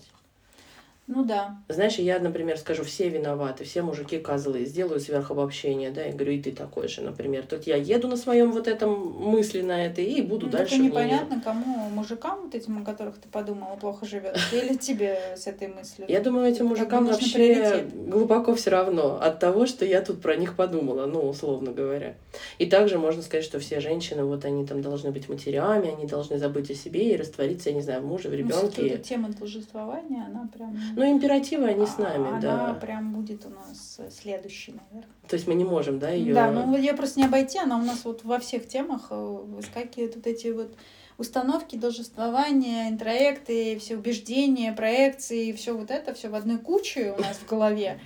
[1.12, 1.56] Ну да.
[1.68, 6.40] Знаешь, я, например, скажу, все виноваты, все мужики козлы, сделаю сверхобобщение, да, и говорю, и
[6.40, 7.46] ты такой же, например.
[7.48, 10.76] Тут я еду на своем вот этом мысли на это и буду ну, дальше.
[10.76, 15.48] Это непонятно, кому мужикам вот этим, о которых ты подумала, плохо живет, или тебе с
[15.48, 16.06] этой мыслью?
[16.08, 20.54] Я думаю, этим мужикам вообще глубоко все равно от того, что я тут про них
[20.54, 22.14] подумала, ну, условно говоря.
[22.58, 26.38] И также можно сказать, что все женщины, вот они там должны быть матерями, они должны
[26.38, 28.92] забыть о себе и раствориться, я не знаю, в муже, в ребенке.
[28.96, 32.64] Ну, тема должествования, она прям ну, императивы они с нами, Она да.
[32.64, 35.14] Она прям будет у нас следующей, наверное.
[35.28, 36.34] То есть мы не можем, да, ее.
[36.34, 40.16] Да, ну ее просто не обойти, она у нас вот во всех темах э, выскакивают
[40.16, 40.76] вот эти вот
[41.18, 47.36] установки, должествования, интроекты, все убеждения, проекции, все вот это, все в одной куче у нас
[47.36, 48.00] в голове.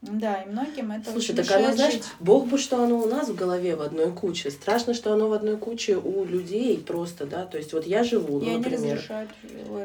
[0.00, 2.04] Да, и многим это Слушай, так оно, знаешь, жить.
[2.20, 4.48] бог бы, что оно у нас в голове в одной куче.
[4.52, 7.44] Страшно, что оно в одной куче у людей просто, да.
[7.46, 8.78] То есть вот я живу, и ну, например.
[8.78, 9.30] они разрушают,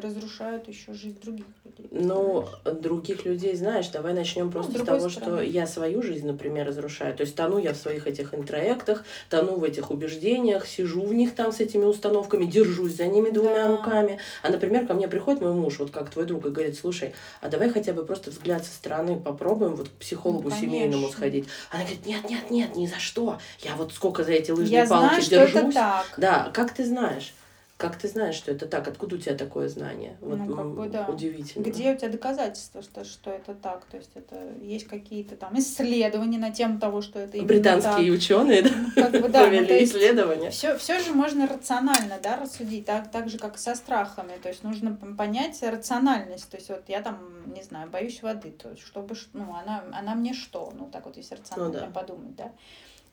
[0.04, 1.88] разрушают еще жизнь других людей.
[1.90, 5.38] Ну, других людей, знаешь, давай начнем ну, просто ну, с того, стороны.
[5.38, 7.16] что я свою жизнь, например, разрушаю.
[7.16, 11.34] То есть тону я в своих этих интроектах, тону в этих убеждениях, сижу в них
[11.34, 13.78] там с этими установками, держусь за ними двумя да.
[13.78, 14.20] руками.
[14.44, 17.50] А, например, ко мне приходит мой муж, вот как твой друг, и говорит, слушай, а
[17.50, 21.48] давай хотя бы просто взгляд со стороны попробуем, вот психологу ну, семейному сходить.
[21.72, 23.40] Она говорит, нет, нет, нет, ни за что.
[23.62, 25.50] Я вот сколько за эти лыжные Я палки знаю, держусь.
[25.50, 26.14] Что это так.
[26.18, 27.34] Да, как ты знаешь?
[27.84, 28.88] Как ты знаешь, что это так?
[28.88, 30.16] Откуда у тебя такое знание?
[30.22, 31.06] Вот, ну, как бы, да.
[31.06, 31.64] Удивительно.
[31.64, 33.84] Где у тебя доказательства, что, что это так?
[33.86, 38.18] То есть это есть какие-то там исследования на тему того, что это именно Британские так.
[38.18, 38.70] ученые да?
[38.74, 40.50] Ну, как бы, да, провели ну, исследования.
[40.50, 44.34] Все, все же можно рационально да, рассудить, так, так же, как и со страхами.
[44.42, 46.50] То есть нужно понять рациональность.
[46.50, 47.18] То есть вот я там,
[47.54, 50.72] не знаю, боюсь воды, то есть чтобы, ну, она, она мне что?
[50.74, 51.92] Ну, так вот, если рационально ну, да.
[51.92, 52.52] подумать, да.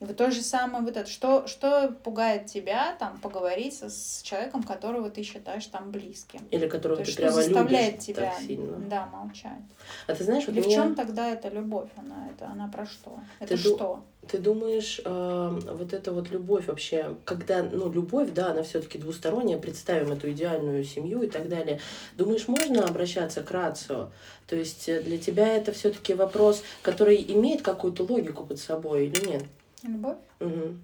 [0.01, 4.63] Вот то же самое вот это, что, что пугает тебя, там, поговорить с, с человеком,
[4.63, 6.39] которого ты считаешь там близким.
[6.49, 8.77] Или которого то ты что прямо заставляет любишь тебя, так сильно.
[8.89, 9.61] да, молчать.
[10.07, 10.69] А ты знаешь, Или меня...
[10.69, 11.89] в чем тогда эта любовь?
[11.95, 13.19] Она, это, она про что?
[13.39, 14.03] Это ты что?
[14.27, 19.59] Ты думаешь, э, вот эта вот любовь вообще, когда, ну, любовь, да, она все-таки двусторонняя,
[19.59, 21.79] представим эту идеальную семью и так далее.
[22.17, 24.09] Думаешь, можно обращаться к рацио?
[24.47, 29.27] То есть э, для тебя это все-таки вопрос, который имеет какую-то логику под собой или
[29.27, 29.43] нет?
[29.83, 30.17] Любовь?
[30.39, 30.77] Угу.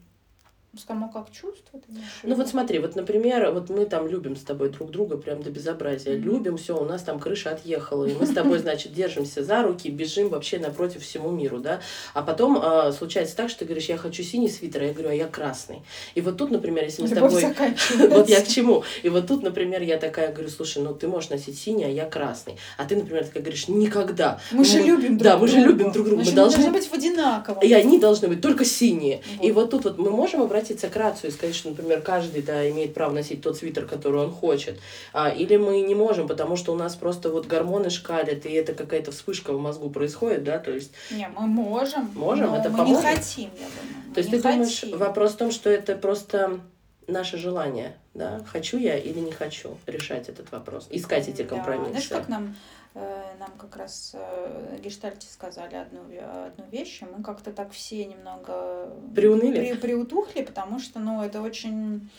[0.85, 1.79] Само как чувство?
[2.23, 5.49] ну вот смотри, вот, например, вот мы там любим с тобой друг друга прям до
[5.49, 6.13] безобразия.
[6.13, 6.21] Mm-hmm.
[6.21, 9.89] Любим, все, у нас там крыша отъехала, и мы с тобой, значит, держимся за руки,
[9.89, 11.81] бежим вообще напротив всему миру, да.
[12.13, 15.09] А потом э, случается так, что ты говоришь, я хочу синий свитер, а я говорю,
[15.09, 15.81] а я красный.
[16.15, 18.09] И вот тут, например, если мы Любовь с тобой...
[18.09, 18.83] вот я к чему?
[19.03, 22.05] И вот тут, например, я такая говорю, слушай, ну ты можешь носить синий, а я
[22.05, 22.57] красный.
[22.77, 24.39] А ты, например, такая говоришь, никогда.
[24.51, 25.23] Мы, же любим друг друга.
[25.23, 26.23] Да, мы же любим друг друга.
[26.23, 27.61] мы должны быть в одинаковом.
[27.61, 29.21] И они должны быть только синие.
[29.41, 32.41] И вот тут вот мы можем обратить обратиться к рацию и сказать, что, например, каждый,
[32.41, 34.79] да, имеет право носить тот свитер, который он хочет.
[35.13, 38.73] А, или мы не можем, потому что у нас просто вот гормоны шкалят, и это
[38.73, 40.91] какая-то вспышка в мозгу происходит, да, то есть...
[41.11, 43.03] Не, мы можем, Можем, но это мы поможет?
[43.03, 44.03] не хотим, я думаю.
[44.09, 44.97] Мы То есть ты думаешь, хотим.
[44.97, 46.59] вопрос в том, что это просто
[47.07, 51.91] наше желание, да, хочу я или не хочу решать этот вопрос, искать эти Да, компромиссы.
[51.91, 52.55] Знаешь, как нам,
[52.95, 56.01] э, нам как раз э, гештальте сказали одну,
[56.47, 59.71] одну вещь, и мы как-то так все немного Приуныли?
[59.73, 62.09] при- приутухли, потому что, ну, это очень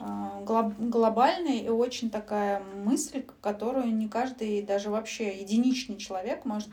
[0.00, 0.04] э,
[0.44, 6.70] глоб- глобальная и очень такая мысль, которую не каждый, даже вообще единичный человек может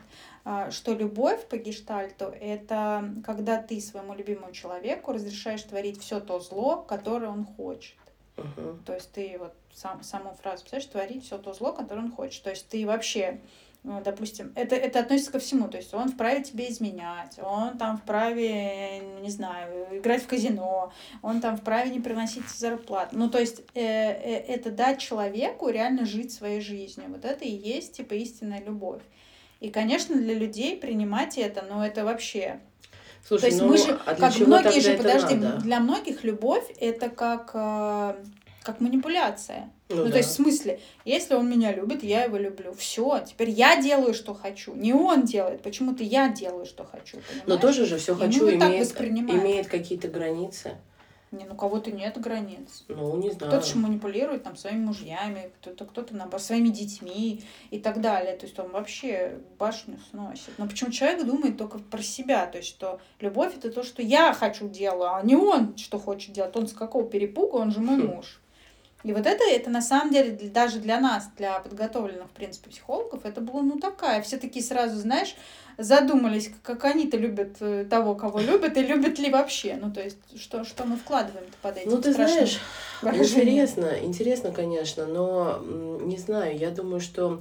[0.70, 6.76] что любовь по гештальту— это когда ты своему любимому человеку разрешаешь творить все то зло,
[6.76, 7.96] которое он хочет.
[8.36, 8.82] Мгм.
[8.84, 12.42] То есть ты вот сам, саму фразу, представляешь, творить все то зло, которое он хочет.
[12.42, 13.40] То есть ты вообще,
[13.82, 15.68] ну, допустим, это, это относится ко всему.
[15.68, 21.40] То есть он вправе тебе изменять, он там вправе, не знаю, играть в казино, он
[21.40, 23.16] там вправе не приносить зарплату.
[23.16, 27.06] Ну, то есть э, э, это дать человеку реально жить своей жизнью.
[27.08, 29.02] Вот это и есть, типа, истинная любовь.
[29.60, 32.60] И, конечно, для людей принимать это, ну, это вообще
[33.26, 35.60] Слушай, то есть ну, мы же, а как многие же, подожди, надо?
[35.62, 38.14] для многих любовь это как, э,
[38.62, 39.70] как манипуляция.
[39.90, 40.12] Ну Ну, да.
[40.12, 42.72] то есть в смысле, если он меня любит, я его люблю.
[42.72, 44.74] Все, теперь я делаю, что хочу.
[44.74, 47.18] Не он делает, почему-то я делаю, что хочу.
[47.18, 47.60] Но понимаешь?
[47.60, 48.82] тоже же все хочу имеет,
[49.18, 50.78] имеет какие-то границы.
[51.32, 52.84] Не, ну кого-то нет границ.
[52.88, 53.52] Ну, не знаю.
[53.52, 58.36] Кто-то же манипулирует там своими мужьями, кто-то кто-то наоборот своими детьми и так далее.
[58.36, 60.50] То есть он вообще башню сносит.
[60.58, 62.46] Но почему человек думает только про себя?
[62.46, 66.32] То есть что любовь это то, что я хочу делаю, а не он что хочет
[66.32, 66.56] делать.
[66.56, 68.06] Он с какого перепуга, он же мой Хм.
[68.16, 68.39] муж.
[69.02, 73.24] И вот это, это на самом деле даже для нас, для подготовленных, в принципе, психологов,
[73.24, 74.20] это было ну такая.
[74.20, 75.34] Все такие сразу, знаешь,
[75.78, 79.78] задумались, как они-то любят э, того, кого любят, и любят ли вообще.
[79.80, 82.60] Ну, то есть, что, что мы вкладываем под этим Ну, ты знаешь,
[83.00, 83.64] выражением?
[83.64, 85.62] интересно, интересно, конечно, но
[86.02, 87.40] не знаю, я думаю, что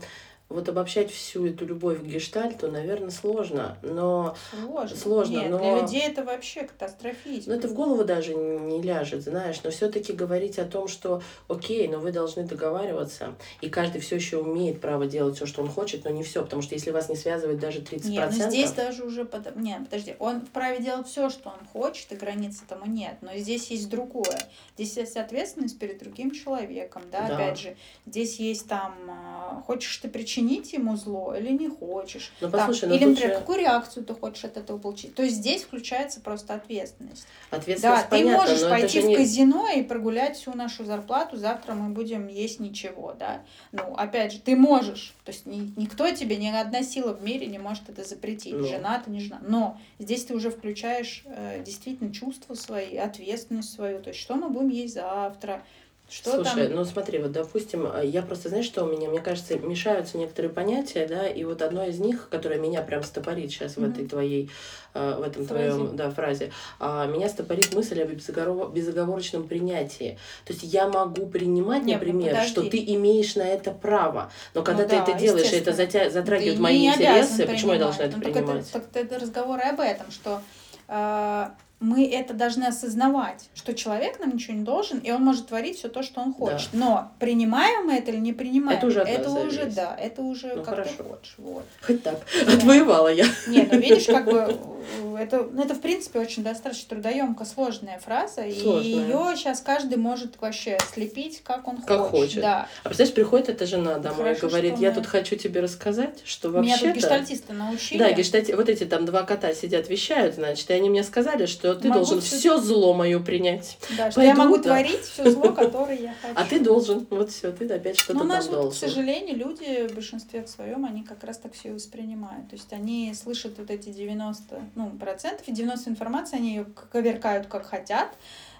[0.49, 4.97] вот обобщать всю эту любовь к гештальту, наверное, сложно, но Сложно.
[4.97, 7.51] Сложно, Нет, но- для людей это вообще катастрофизм.
[7.51, 11.87] ну, это в голову даже не ляжет, знаешь, но все-таки говорить о том, что окей,
[11.87, 16.03] но вы должны договариваться, и каждый все еще умеет право делать все, что он хочет,
[16.05, 19.03] но не все, потому что если вас не связывает даже 30%, Нет, ну здесь даже
[19.03, 19.25] уже...
[19.25, 23.17] под- Нет, подожди, он вправе делать все, что он хочет, и границы тому нет.
[23.21, 24.39] Но здесь есть другое.
[24.75, 27.35] Здесь есть ответственность перед другим человеком, да, Да.
[27.35, 27.77] опять же.
[28.07, 30.38] Здесь есть там, а, хочешь ты причинить
[30.73, 32.31] ему зло или не хочешь.
[32.41, 35.15] Ну, Там, послушай, ну или, например, же какую реакцию ты хочешь от этого получить.
[35.15, 37.27] То есть здесь включается просто ответственность.
[37.51, 39.15] Да, ответственность ты можешь пойти в не...
[39.15, 43.41] казино и прогулять всю нашу зарплату, завтра мы будем есть ничего, да.
[43.71, 45.13] Ну, опять же, ты можешь.
[45.25, 48.53] То есть ни- никто тебе, ни одна сила в мире не может это запретить.
[48.53, 48.67] Ну.
[48.67, 49.39] Жена ты, не жена.
[49.41, 54.01] Но здесь ты уже включаешь э, действительно чувства свои, ответственность свою.
[54.01, 55.63] То есть, что мы будем есть завтра,
[56.09, 56.75] что Слушай, там...
[56.75, 60.51] ну смотри, вот допустим, э, я просто, знаешь, что у меня, мне кажется, мешаются некоторые
[60.51, 63.91] понятия, да, и вот одно из них, которое меня прям стопорит сейчас в Мгм.
[63.91, 64.49] этой твоей,
[64.95, 65.69] э, в этом Фразе.
[65.71, 70.17] твоем, да, фразе, а, меня стопорит мысль об безоговор- безоговорочном принятии.
[70.45, 72.85] То есть я могу принимать, Не, ну, например, что подожди.
[72.85, 76.55] ты имеешь на это право, но когда Ну ты да, это делаешь, это затя- затрагивает
[76.55, 78.71] Ты мои интересы, почему я должна это Ну, принимать?
[78.71, 80.41] Так это разговоры об этом, что
[80.87, 81.45] э,
[81.79, 85.87] мы это должны осознавать, что человек нам ничего не должен, и он может творить все
[85.87, 86.69] то, что он хочет.
[86.73, 90.63] Но принимаем мы это или не принимаем, Это уже это уже да, это уже Ну,
[90.63, 90.91] как хорошо.
[90.97, 91.35] ты хочешь.
[91.37, 91.63] Вот.
[91.81, 92.53] Хоть так, Да.
[92.53, 93.25] отвоевала я.
[93.47, 94.57] Нет, ну видишь, как бы
[95.17, 98.83] это, ну, это в принципе очень достаточно трудоемко сложная фраза, и Сложная.
[98.83, 102.11] ее сейчас каждый может вообще слепить, как он Как хочет.
[102.11, 102.41] хочет.
[102.41, 102.67] Да.
[102.83, 105.61] А представляешь, приходит эта жена домой и Хорошо, говорит, что я мы- тут хочу тебе
[105.61, 106.87] рассказать, что Меня вообще-то...
[106.87, 107.99] тут гештальтисты научили.
[107.99, 108.51] Да, гештальти...
[108.51, 111.99] вот эти там два кота сидят, вещают, значит, и они мне сказали, что ты Могу
[111.99, 113.77] должен все зло мое принять.
[113.97, 114.63] Да, что я Пойду, могу да.
[114.63, 116.33] творить все зло, которое я хочу.
[116.35, 117.07] А ты должен.
[117.09, 118.79] Вот все, ты опять что-то Ну, у нас там вот, к должен.
[118.79, 122.49] сожалению, люди в большинстве в своем, они как раз так все воспринимают.
[122.49, 127.47] То есть они слышат вот эти 90 ну, процентов, и 90 информации они ее коверкают
[127.47, 128.09] как хотят,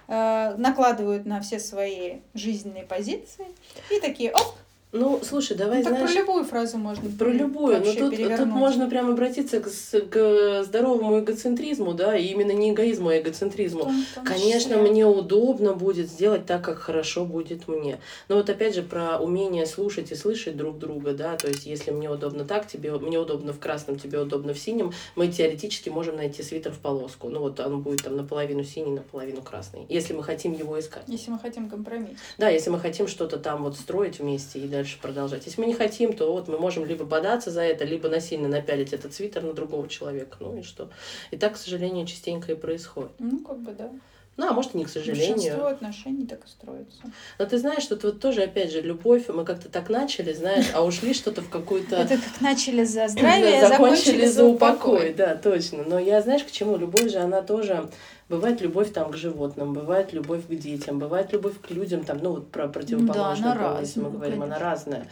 [0.08, 3.46] э, накладывают на все свои жизненные позиции
[3.90, 4.54] и такие, оп,
[4.92, 6.10] Ну, слушай, давай, ну, так знаешь...
[6.12, 9.68] про любую фразу можно Про любую, но вообще тут, тут можно прям обратиться к,
[10.10, 13.82] к здоровому эгоцентризму, да, и именно не эгоизму, а эгоцентризму.
[13.82, 14.90] том- том Конечно, числе.
[14.90, 18.00] мне удобно будет сделать так, как хорошо будет мне.
[18.28, 21.92] Но вот опять же про умение слушать и слышать друг друга, да, то есть если
[21.92, 26.16] мне удобно так, тебе мне удобно в красном, тебе удобно в синем, мы теоретически можем
[26.16, 27.28] найти свитер в полоску.
[27.28, 31.04] Ну вот он будет там наполовину синий, наполовину красный, если мы хотим его искать.
[31.06, 32.18] Если мы хотим компромисс.
[32.38, 35.44] Да, если мы хотим что-то там вот строить вместе и дальше продолжать.
[35.44, 38.94] Если мы не хотим, то вот мы можем либо податься за это, либо насильно напялить
[38.94, 40.38] этот свитер на другого человека.
[40.40, 40.88] Ну и что?
[41.30, 43.10] И так, к сожалению, частенько и происходит.
[43.18, 43.90] Ну, как бы, да.
[44.36, 45.34] Ну, а может, и не к сожалению.
[45.34, 47.02] Большинство отношений так и строится.
[47.38, 50.82] Но ты знаешь, что тут тоже, опять же, любовь, мы как-то так начали, знаешь, а
[50.82, 51.96] ушли что-то в какую-то...
[51.96, 55.12] Это как начали за здравие, закончили за упокой.
[55.12, 55.84] Да, точно.
[55.84, 56.76] Но я, знаешь, к чему?
[56.76, 57.90] Любовь же, она тоже...
[58.30, 62.30] Бывает любовь там к животным, бывает любовь к детям, бывает любовь к людям, там, ну,
[62.30, 65.08] вот про противоположную Да, она если мы говорим, она разная.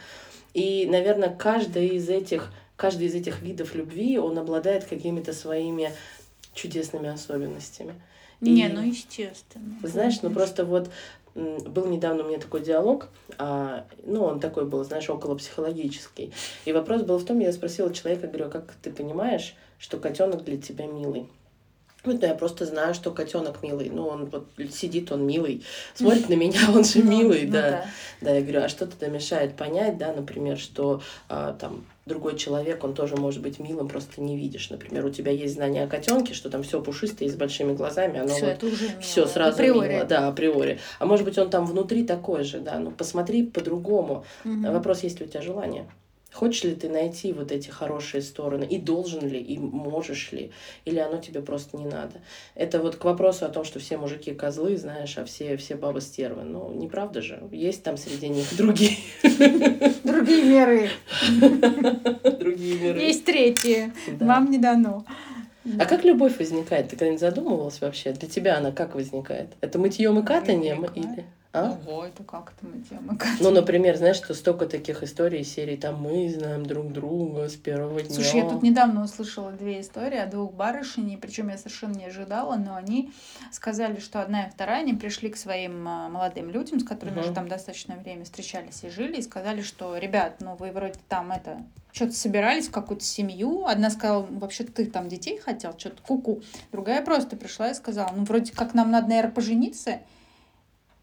[0.53, 5.91] И, наверное, каждый из этих, каждый из этих видов любви, он обладает какими-то своими
[6.53, 7.93] чудесными особенностями.
[8.41, 9.75] Не, И- ну естественно.
[9.83, 10.89] знаешь, ну просто вот
[11.35, 16.33] был недавно у меня такой диалог, а, ну, он такой был, знаешь, около психологический.
[16.65, 20.43] И вопрос был в том, я спросила человека, говорю, «А как ты понимаешь, что котенок
[20.43, 21.27] для тебя милый?
[22.05, 23.89] Ну, да, я просто знаю, что котенок милый.
[23.89, 25.63] Ну, он вот сидит, он милый.
[25.93, 27.85] Смотрит на меня, он же Ну, милый, ну да.
[28.21, 32.83] Да, я говорю, а что тогда мешает понять, да, например, что а, там другой человек,
[32.83, 34.69] он тоже может быть милым, просто не видишь.
[34.69, 38.19] Например, у тебя есть знание о котенке, что там все пушистое и с большими глазами,
[38.19, 39.01] оно Все, вот это уже мило.
[39.01, 39.89] все сразу Априори.
[39.89, 40.79] мило, да, априори.
[40.99, 44.25] А может быть, он там внутри такой же, да, ну посмотри по-другому.
[44.43, 44.71] Мгм.
[44.73, 45.85] Вопрос, есть ли у тебя желание?
[46.39, 48.63] Хочешь ли ты найти вот эти хорошие стороны?
[48.63, 50.51] И должен ли, и можешь ли?
[50.85, 52.21] Или оно тебе просто не надо?
[52.55, 55.99] Это вот к вопросу о том, что все мужики козлы, знаешь, а все, все бабы
[55.99, 56.43] стервы.
[56.43, 57.43] Ну, неправда же.
[57.51, 58.95] Есть там среди них другие,
[60.05, 60.89] Другие меры.
[62.39, 63.01] другие миры.
[63.01, 63.91] Есть третьи.
[64.17, 64.25] Да.
[64.25, 65.03] Вам не дано.
[65.77, 66.85] А как любовь возникает?
[66.87, 68.13] Ты когда-нибудь задумывалась вообще?
[68.13, 69.49] Для тебя она как возникает?
[69.59, 70.85] Это мытьем и катанием?
[70.95, 71.25] Или...
[71.51, 71.71] А?
[71.71, 73.19] Ого, это как это мы делаем?
[73.39, 77.55] Ну, например, знаешь, что столько таких историй из серии там мы знаем друг друга с
[77.55, 78.13] первого дня.
[78.13, 82.55] Слушай, я тут недавно услышала две истории о двух барышней, причем я совершенно не ожидала,
[82.55, 83.11] но они
[83.51, 87.23] сказали, что одна и вторая, они пришли к своим а, молодым людям, с которыми Мгм.
[87.23, 91.31] уже там достаточное время встречались и жили, и сказали, что, ребят, ну вы вроде там
[91.31, 93.65] это что-то собирались в какую-то семью.
[93.65, 96.43] Одна сказала, вообще ты там детей хотел, что-то куку.
[96.71, 99.99] Другая просто пришла и сказала, ну вроде как нам надо, наверное, пожениться.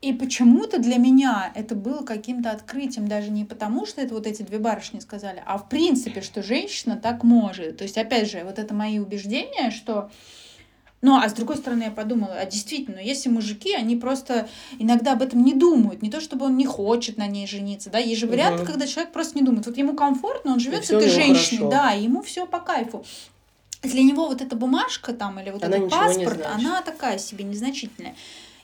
[0.02, 4.42] И почему-то для меня это было каким-то открытием, даже не потому, что это вот эти
[4.42, 7.78] две барышни сказали, а в принципе, что женщина так может.
[7.78, 10.10] То есть, опять же, вот это мои убеждения, что
[11.02, 15.22] ну, а с другой стороны, я подумала, а действительно, если мужики, они просто иногда об
[15.22, 16.02] этом не думают.
[16.02, 18.72] Не то, чтобы он не хочет на ней жениться, да, есть же варианты, Мгм.
[18.72, 19.66] когда человек просто не думает.
[19.66, 21.70] Вот ему комфортно, он живет с этой женщиной, хорошо.
[21.70, 23.04] да, ему все по кайфу.
[23.82, 28.16] Для него вот эта бумажка там или вот Она этот паспорт, она такая себе незначительная.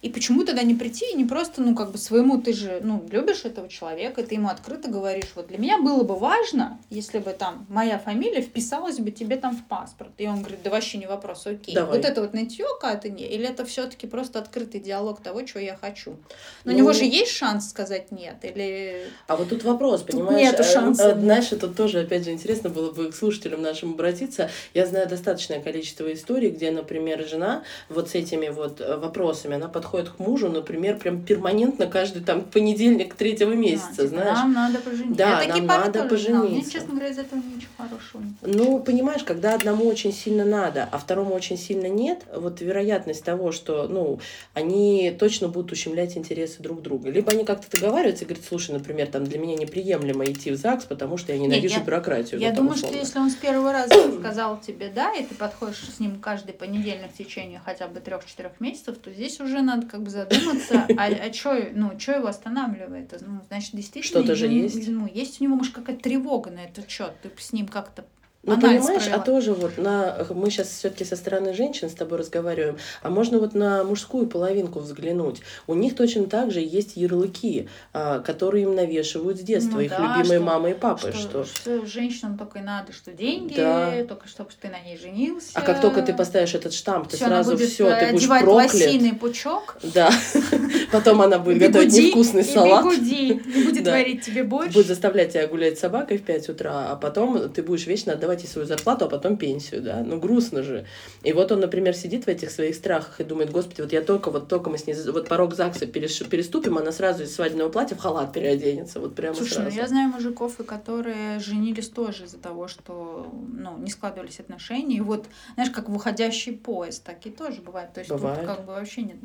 [0.03, 3.07] И почему тогда не прийти и не просто, ну, как бы своему, ты же, ну,
[3.09, 7.31] любишь этого человека, ты ему открыто говоришь, вот для меня было бы важно, если бы
[7.31, 10.11] там моя фамилия вписалась бы тебе там в паспорт.
[10.19, 11.77] И он говорит, да вообще не вопрос, окей.
[11.77, 11.97] Давай.
[11.97, 16.17] Вот это вот нытье катание, или это все-таки просто открытый диалог того, чего я хочу?
[16.65, 19.07] Но Ну, у него же есть шанс сказать нет, или...
[19.29, 20.43] А вот тут вопрос, понимаешь?
[20.43, 21.15] нету э, шанса.
[21.17, 24.51] Знаешь, это тоже, опять же, интересно было бы к слушателям нашим обратиться.
[24.75, 29.69] Я знаю достаточное количество историй, где, например, жена вот с этими вот э, вопросами, она
[29.69, 34.39] подходит к мужу, например, прям перманентно каждый там понедельник третьего месяца, а, типа, знаешь.
[34.39, 35.15] Нам надо пожениться.
[35.17, 36.05] Да, я нам надо знала.
[36.05, 36.73] Мне, пожениться.
[36.73, 41.35] честно говоря, из этого ничего хорошего Ну, понимаешь, когда одному очень сильно надо, а второму
[41.35, 44.21] очень сильно нет, вот вероятность того, что, ну,
[44.55, 47.11] они точно будут ущемлять интересы друг друга.
[47.11, 50.85] Либо они как-то договариваются и говорят, слушай, например, там для меня неприемлемо идти в ЗАГС,
[50.85, 52.41] потому что я ненавижу я- бюрократию.
[52.41, 53.05] Я ну, думаю, что условно.
[53.05, 57.13] если он с первого раза сказал тебе да, и ты подходишь с ним каждый понедельник
[57.13, 61.33] в течение хотя бы трех-четырех месяцев, то здесь уже надо как бы задуматься, а, а
[61.33, 63.15] что ну, чё его останавливает?
[63.21, 64.89] Ну, значит, действительно, Что-то же есть.
[64.89, 67.13] Ну, есть у него, может, какая-то тревога на этот счет.
[67.23, 68.05] Ты с ним как-то
[68.45, 69.25] Ну, анализ понимаешь, а провела.
[69.25, 70.27] тоже вот на...
[70.31, 74.81] Мы сейчас все-таки со стороны женщин с тобой разговариваем, а можно вот на мужскую половинку
[74.81, 75.43] взглянуть.
[75.69, 79.91] У них точно так же есть ярлыки, а, которые им навешивают с детства, Ну их
[79.91, 81.13] да, любимые что- мамы и папы.
[81.13, 81.45] что, Что...
[81.45, 83.93] что женщинам только и надо, что деньги, Да.
[84.09, 85.51] только чтобы ты на ней женился.
[85.55, 88.55] А как только ты поставишь этот штамп, ты Всё, она сразу все, ты будешь проклят.
[88.75, 90.11] лосиный пучок, Да.
[90.91, 92.85] Потом она будет готовить невкусный салат.
[92.85, 94.75] бигуди, и будет варить тебе борщ.
[94.75, 98.32] Будет заставлять тебя гулять с собакой в 5 утра, а потом ты будешь вечно отдавать
[98.41, 100.03] ей свою зарплату, а потом пенсию, да?
[100.05, 100.87] Ну, грустно же.
[101.23, 104.31] И вот он, например, сидит в этих своих страхах и думает, господи, вот я только,
[104.31, 107.99] вот только мы с ней, вот порог ЗАГСа переступим, она сразу из свадебного платья в
[107.99, 109.71] халат переоденется, вот прямо Слушай, сразу.
[109.71, 114.97] ну я знаю мужиков, и которые женились тоже из-за того, что ну, не складывались отношения.
[114.97, 117.93] И вот, знаешь, как в уходящий поезд, такие тоже бывают.
[117.93, 118.41] То есть Бывает.
[118.41, 119.17] тут как бы вообще нет.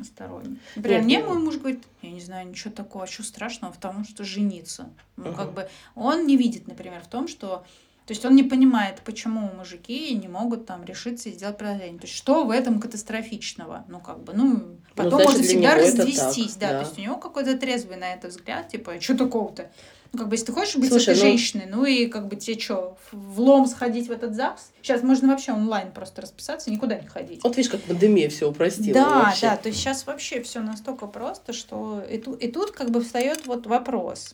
[0.75, 3.73] Например, Нет, мне ну- мой муж говорит, я не знаю ничего такого, а что страшного
[3.73, 4.89] в том, что жениться.
[5.15, 5.35] Ну, Мгм.
[5.35, 7.63] как бы он не видит, например, в том, что
[8.07, 11.99] то есть он не понимает, почему мужики не могут там решиться и сделать предложение.
[11.99, 13.83] То есть что в этом катастрофичного?
[13.89, 16.53] Ну, как бы, ну, потом значит, можно всегда развестись.
[16.53, 16.71] так, да.
[16.71, 16.79] да.
[16.79, 19.69] то есть у него какой-то трезвый на это взгляд, типа, что такого-то?
[20.13, 22.37] Ну, как бы, если ты хочешь быть Слушай, этой ну- женщиной, ну и как бы
[22.37, 24.71] тебе что, в лом сходить в этот ЗАГС?
[24.81, 27.43] Сейчас можно вообще онлайн просто расписаться, никуда не ходить.
[27.43, 29.41] Вот видишь, как пандемия все упростила Да, вообще.
[29.41, 33.01] да, то есть сейчас вообще все настолько просто, что и тут, и тут как бы
[33.01, 34.33] встает вот вопрос.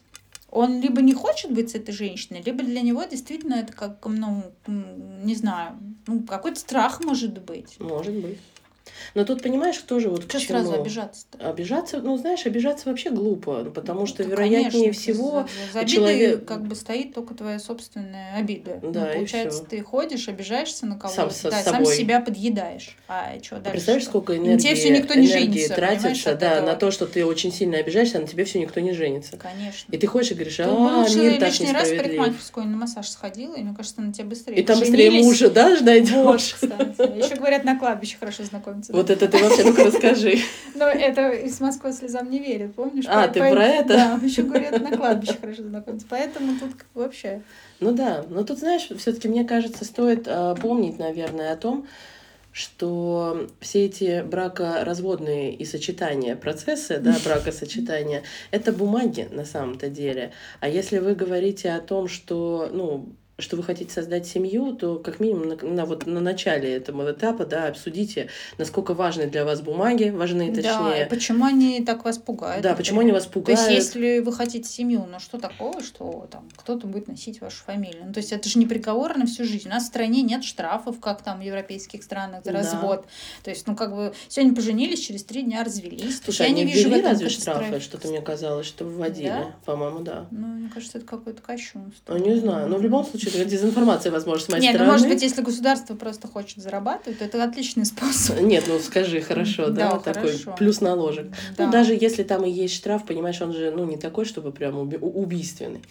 [0.56, 4.54] Он либо не хочет быть с этой женщиной, либо для него действительно это как, ну,
[4.68, 7.80] не знаю, ну, какой-то страх может быть.
[7.80, 8.38] Может быть.
[9.16, 10.60] Но тут, понимаешь, тоже вот к Что чему...
[10.60, 11.50] сразу обижаться-то?
[11.50, 15.80] Обижаться, ну, знаешь, обижаться вообще глупо, ну, потому что, Да, вероятнее конечно, всего, за, за
[15.82, 18.80] обидой человек- как бы стоит только твоя собственная обида.
[18.82, 21.96] Ну, Да, и получается, ты ходишь, обижаешься на кого-то, Сам да, сам собой.
[21.96, 22.98] себя подъедаешь.
[23.08, 23.72] А что дальше?
[23.72, 24.12] представляешь, что?
[24.12, 26.66] сколько энергии, тебе всё никто не энергии женится, тратится, да, этого?
[26.68, 29.38] на то, что ты очень сильно обижаешься, а на тебе все никто не женится.
[29.38, 29.92] Конечно.
[29.92, 33.08] И ты ходишь и говоришь, а, лучше мир так лишний раз в парикмахерскую на массаж
[33.10, 34.56] сходила, и мне кажется, на тебя быстрее.
[34.58, 36.54] И там быстрее мужа, да, Вот, найдешь?
[36.56, 37.24] кстати.
[37.24, 38.83] Еще говорят, на кладбище хорошо знакомиться.
[38.90, 40.38] Вот это ты вообще, ну-ка расскажи.
[40.76, 43.06] Но это из Москвы слезам не верит, помнишь?
[43.08, 43.88] А, ты про это?
[43.90, 46.08] Да, еще говорят, на кладбище хорошо знакомиться.
[46.10, 47.42] Поэтому тут вообще...
[47.80, 51.88] Ну да, но тут, знаешь, все-таки, мне кажется, стоит а, помнить, наверное, о том,
[52.54, 60.32] что все эти бракоразводные и сочетания процессы, да, бракосочетания, это бумаги на самом-то деле.
[60.60, 63.10] А если вы говорите о том, что, ну,
[63.40, 67.46] что вы хотите создать семью, то как минимум на, на вот на начале этого этапа,
[67.46, 68.30] да, обсудите,
[68.60, 71.08] насколько важны для вас бумаги, важны Да, и точнее.
[71.10, 72.62] почему они так вас пугают?
[72.62, 73.60] Да, почему они вас То пугают?
[73.60, 78.04] есть, если вы хотите семью, ну что такого, что там кто-то будет носить вашу фамилию?
[78.08, 79.68] Ну, то есть, это же не приговор на всю жизнь.
[79.68, 82.60] У нас в стране нет штрафов, как там в европейских странах, за Да.
[82.60, 83.06] развод.
[83.44, 86.20] То есть, ну, как бы, сегодня поженились, через три дня развелись.
[86.20, 87.80] То Слушай, я не вижу в этом разве штрафы?
[87.80, 89.28] Что-то мне казалось, что вводили.
[89.30, 89.56] Да?
[89.66, 90.28] По-моему, да.
[90.30, 92.14] Ну, мне кажется, это какое-то кощунство.
[92.16, 92.68] Ну, не знаю.
[92.70, 94.92] Но в любом случае, это дезинформация, возможно, с моей Нет, ну, стороны.
[94.94, 98.40] может быть, если государство просто хочет зарабатывать, то это отличный способ.
[98.42, 100.56] Нет, ну скажи, хорошо, да, Да, такой хорошо.
[100.58, 101.28] плюс наложек.
[101.58, 101.66] Да.
[101.66, 104.78] Ну, даже если там и есть штраф, понимаешь, он же, ну, не такой, чтобы прям
[104.80, 105.82] убийственный.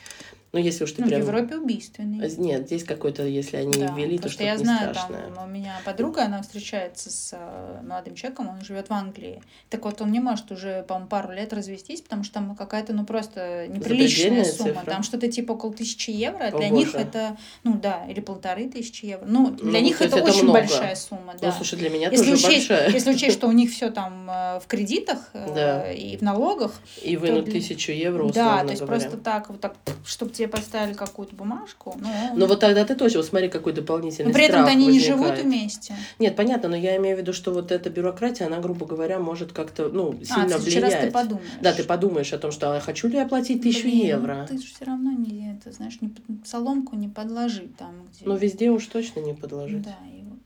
[0.52, 1.22] Ну, если уж ты Ну, в прям...
[1.22, 2.28] Европе убийственный.
[2.36, 5.30] Нет, здесь какой-то, если они Да, ввели, то что-то я знаю, страшное.
[5.34, 9.42] там у меня подруга, она встречается с э, молодым человеком, он живет в Англии.
[9.70, 13.06] Так вот, он не может уже, по-моему, пару лет развестись, потому что там какая-то, ну,
[13.06, 14.74] просто неприличная сумма.
[14.74, 14.90] цифра.
[14.90, 16.98] Там что-то типа около тысячи евро, а О, для них боже.
[16.98, 19.24] это, ну, да, или полторы тысячи евро.
[19.26, 20.58] Ну, для Ну, них это это очень много.
[20.60, 21.46] большая сумма, да.
[21.46, 22.90] Ну, слушай, для меня если, тоже учесть, большая.
[22.90, 25.90] если учесть, что у них все там э, в кредитах э, Да.
[25.92, 29.76] и в налогах, И вынуть тысячу евро, условно да, то есть просто так, вот так,
[30.04, 34.28] чтобы тебе поставили какую-то бумажку, ну, Но вот тогда ты точно, вот смотри, какой дополнительный
[34.28, 35.20] но при этом они не возникает.
[35.36, 35.94] живут вместе.
[36.18, 39.52] Нет, понятно, но я имею в виду, что вот эта бюрократия, она, грубо говоря, может
[39.52, 41.12] как-то, ну, А, сильно в следующий раз ты влиять.
[41.12, 41.48] подумаешь.
[41.60, 44.46] Да, ты подумаешь о том, что а хочу ли я платить тысячу Блин, ну евро.
[44.48, 46.12] Ты же все равно не это, знаешь, не
[46.44, 48.24] соломку не подложи там, где.
[48.26, 49.82] Но везде уж точно не подложить.
[49.82, 50.38] Да, и вот.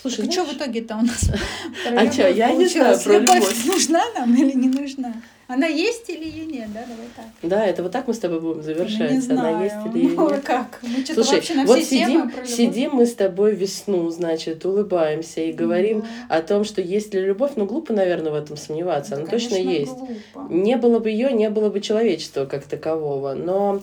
[0.00, 1.30] Слушай, так и что знаешь, в итоге-то у нас?
[1.96, 3.64] А чё, я не знаю про любовь.
[3.66, 5.12] нужна нам или не нужна?
[5.48, 6.80] Она есть или ее нет, да?
[6.82, 7.24] Давай так.
[7.42, 9.10] Да, это вот так мы с тобой будем Ну, завершать.
[9.12, 9.56] не знаю.
[9.56, 10.42] Она есть или Ну, нет.
[10.44, 10.78] как?
[10.82, 15.40] Мы что-то Слушай, вообще на вот все сидим, сидим мы с тобой весну, значит, улыбаемся
[15.40, 16.36] и говорим Да.
[16.36, 17.52] о том, что есть ли любовь.
[17.56, 19.12] Ну, глупо, наверное, в этом сомневаться.
[19.12, 19.92] Да, Она точно конечно, есть.
[19.92, 20.52] глупо.
[20.52, 23.32] Не было бы ее, не было бы человечества как такового.
[23.32, 23.80] Но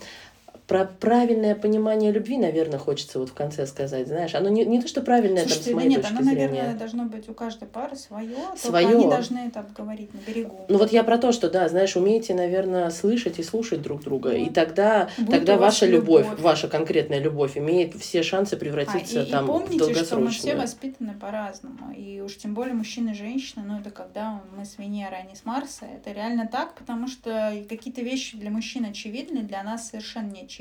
[0.68, 4.08] про правильное понимание любви, наверное, хочется вот в конце сказать.
[4.08, 6.24] Знаешь, оно не, не то, что правильное там, Слушайте, с да моей нет, точки оно,
[6.24, 6.48] зрения.
[6.48, 10.66] наверное, должно быть у каждой пары свое, только они должны это обговорить на берегу.
[10.68, 14.32] Ну вот я про то, что, да, знаешь, умейте, наверное, слышать и слушать друг друга.
[14.32, 14.54] И Вот.
[14.54, 16.40] тогда, Будет тогда вас ваша любовь, любовь.
[16.40, 19.94] ваша конкретная любовь имеет все шансы А, превратиться и, и там в помните, что мы
[19.94, 20.58] все долгосрочную.
[20.58, 21.94] воспитаны по-разному.
[21.96, 25.36] И уж тем более мужчины и женщины, ну это когда мы с Венеры, а не
[25.36, 30.32] с Марса, это реально так, потому что какие-то вещи для мужчин очевидны, для нас совершенно
[30.32, 30.55] не очевидны.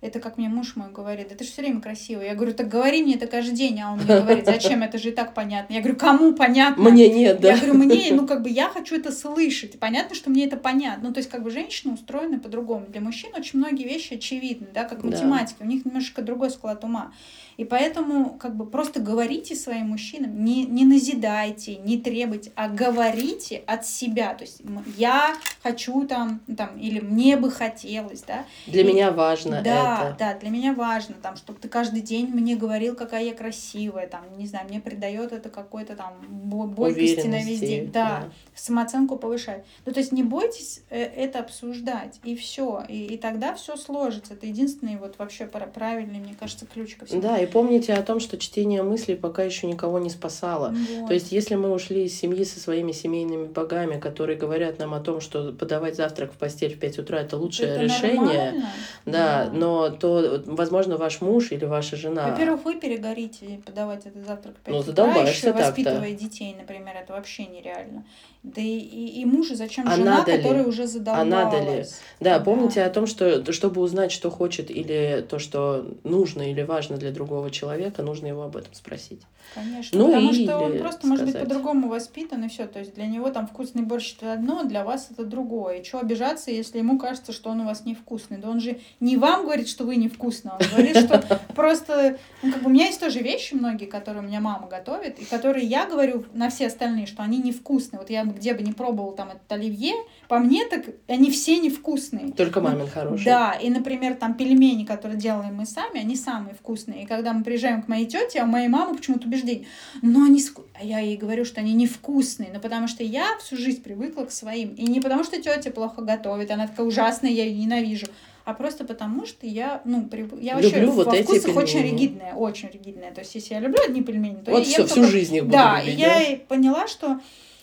[0.00, 2.28] Это как мне муж мой говорит, да ты же все время красивая.
[2.28, 5.10] Я говорю, так говори мне это каждый день, а он мне говорит, зачем, это же
[5.10, 5.74] и так понятно.
[5.74, 6.88] Я говорю, кому понятно?
[6.90, 7.48] Мне нет, да.
[7.52, 9.78] Я говорю, мне, ну как бы я хочу это слышать.
[9.78, 11.08] Понятно, что мне это понятно.
[11.08, 12.86] Ну то есть как бы женщины устроены по-другому.
[12.88, 15.08] Для мужчин очень многие вещи очевидны, да, как Да.
[15.08, 15.62] математика.
[15.62, 17.12] У них немножко другой склад ума.
[17.60, 23.62] И поэтому как бы просто говорите своим мужчинам, не, не назидайте, не требуйте, а говорите
[23.66, 24.32] от себя.
[24.32, 24.62] То есть
[24.96, 28.46] я хочу там, ну, там или мне бы хотелось, да.
[28.66, 30.16] Для И- меня важно Да, это.
[30.18, 34.22] да, для меня важно, там, чтобы ты каждый день мне говорил, какая я красивая, там,
[34.38, 37.90] не знаю, мне придает это какой-то там бо- бойкости на весь день.
[37.92, 39.66] Да, самооценку повышает.
[39.84, 42.82] Ну, то есть не бойтесь э, это обсуждать, и все.
[42.88, 44.32] И, и тогда все сложится.
[44.32, 47.20] Это единственный вот вообще пра- правильный, мне кажется, ключ ко всему.
[47.20, 50.74] Да, и помните о том, что чтение мыслей пока еще никого не спасало.
[50.98, 51.08] Вот.
[51.08, 55.00] То есть, если мы ушли из семьи со своими семейными богами, которые говорят нам о
[55.00, 58.70] том, что подавать завтрак в постель в 5 утра это лучшее Это решение, нормально.
[59.06, 62.28] да, но то, возможно, ваш муж или ваша жена.
[62.30, 67.12] Во-первых, вы перегорите подавать этот завтрак в пять Ну, утра, еще воспитывая детей, например, это
[67.12, 68.04] вообще нереально.
[68.42, 70.38] Да и, и, и мужу зачем А жена, надо ли?
[70.42, 71.28] которая уже А задолбалась.
[71.30, 71.84] надо ли?
[72.20, 72.44] Да, Да.
[72.44, 77.10] помните о том, что чтобы узнать, что хочет или то, что нужно или важно для
[77.10, 79.22] другого человека, нужно его об этом спросить.
[79.54, 81.48] Конечно, Ну потому что он просто может быть сказать.
[81.48, 82.66] по-другому воспитан, и все.
[82.66, 85.78] То есть для него там вкусный борщ это одно, для вас это другое.
[85.78, 88.36] И что обижаться, если ему кажется, что он у вас невкусный?
[88.38, 92.18] Да он же не вам говорит, что вы невкусный, он говорит, что просто...
[92.42, 95.24] Ну, как бы у меня есть тоже вещи многие, которые у меня мама готовит, и
[95.24, 97.98] которые я говорю на все остальные, что они невкусные.
[97.98, 99.94] Вот я где бы не пробовала там этот оливье,
[100.28, 102.30] по мне так они все невкусные.
[102.32, 103.24] Только мамин хороший.
[103.24, 107.02] Да, и, например, там пельмени, которые делаем мы сами, они самые вкусные.
[107.02, 109.66] И когда мы приезжаем к моей тете, а у моей мамы почему-то убеждение,
[110.00, 110.40] но они...
[110.40, 114.24] ску-» А я ей говорю, что они невкусные, но потому что я всю жизнь привыкла
[114.24, 114.70] к своим.
[114.74, 118.06] И не потому что тетя плохо готовит, она такая ужасная, я ее ненавижу.
[118.46, 121.82] А просто потому, что я, ну, прив- я вообще Люблю вот во эти вкусах очень
[121.82, 121.92] пельмени.
[121.92, 123.12] ригидная, очень ригидная.
[123.12, 125.36] То есть, если я люблю одни пельмени, то Вот я все, ем всю только жизнь
[125.36, 127.20] их буду да, любить, и я и поняла, что,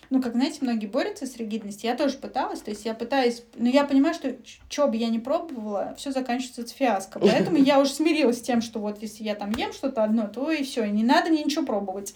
[0.09, 1.89] ну, как знаете, многие борются с ригидностью.
[1.89, 4.35] Я тоже пыталась, то есть я пытаюсь, но я понимаю, что
[4.69, 7.19] что бы я ни пробовала, все заканчивается фиаско.
[7.19, 10.49] Поэтому я уже смирилась с тем, что вот если я там ем что-то одно, то
[10.51, 12.15] и все, не надо мне ничего пробовать.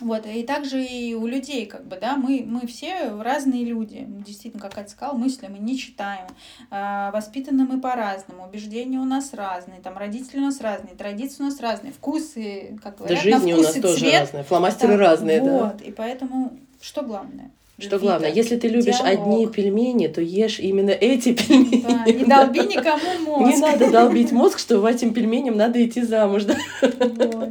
[0.00, 4.04] Вот, и также и у людей, как бы, да, мы, мы все разные люди.
[4.08, 6.26] Действительно, как Катя сказала, мысли мы не читаем.
[6.70, 11.46] А, воспитаны мы по-разному, убеждения у нас разные, там родители у нас разные, традиции у
[11.46, 14.20] нас разные, вкусы, как Да говорят, на жизни у вкус нас и тоже цвет.
[14.20, 15.64] разные, фломастеры Да, разные, да.
[15.64, 17.50] Вот, и поэтому что главное?
[17.78, 19.06] Что Любви-то, главное, если ты любишь диалог.
[19.20, 21.84] одни пельмени, то ешь именно эти пельмени.
[21.86, 23.54] Да, не долби никому мозг.
[23.54, 26.42] Не надо долбить мозг, что этим пельменям надо идти замуж.
[26.44, 26.56] Да?
[26.82, 27.50] Вот.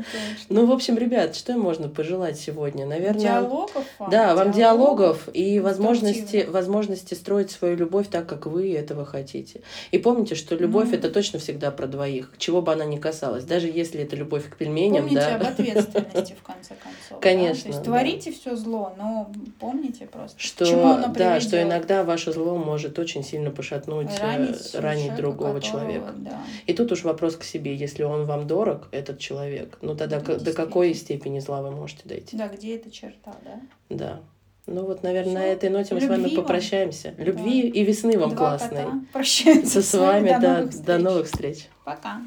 [0.49, 2.85] Ну, в общем, ребят, что им можно пожелать сегодня?
[2.85, 4.09] Наверное, Диалогов вам.
[4.09, 9.61] да, вам диалогов и возможности, возможности строить свою любовь так, как вы этого хотите.
[9.91, 10.97] И помните, что любовь Ну.
[10.97, 14.57] это точно всегда про двоих, чего бы она ни касалась, даже если это любовь к
[14.57, 15.35] пельменям, Помните да.
[15.37, 17.11] об ответственности, в конце концов.
[17.11, 17.17] да?
[17.21, 17.85] Конечно, То есть да.
[17.85, 22.97] творите все зло, но помните просто, Что, чему оно да, что иногда ваше зло может
[22.99, 26.13] очень сильно пошатнуть, э, ранить, ранить другого которого, человека.
[26.17, 26.41] Да.
[26.65, 30.35] И тут уж вопрос к себе, если он вам дорог, этот человек, ну тогда Да,
[30.35, 32.35] до какой степени зла вы можете дойти?
[32.37, 33.61] да, где эта черта, да?
[33.89, 34.19] Да.
[34.69, 35.47] Ну вот, наверное, на Всё.
[35.53, 36.45] этой ноте мы с вами Любви вам.
[36.45, 37.13] попрощаемся.
[37.17, 38.83] Любви и весны вам Два классной.
[38.83, 41.69] кота прощаются Со с вами, до да, новых до новых встреч.
[41.85, 42.19] Пока.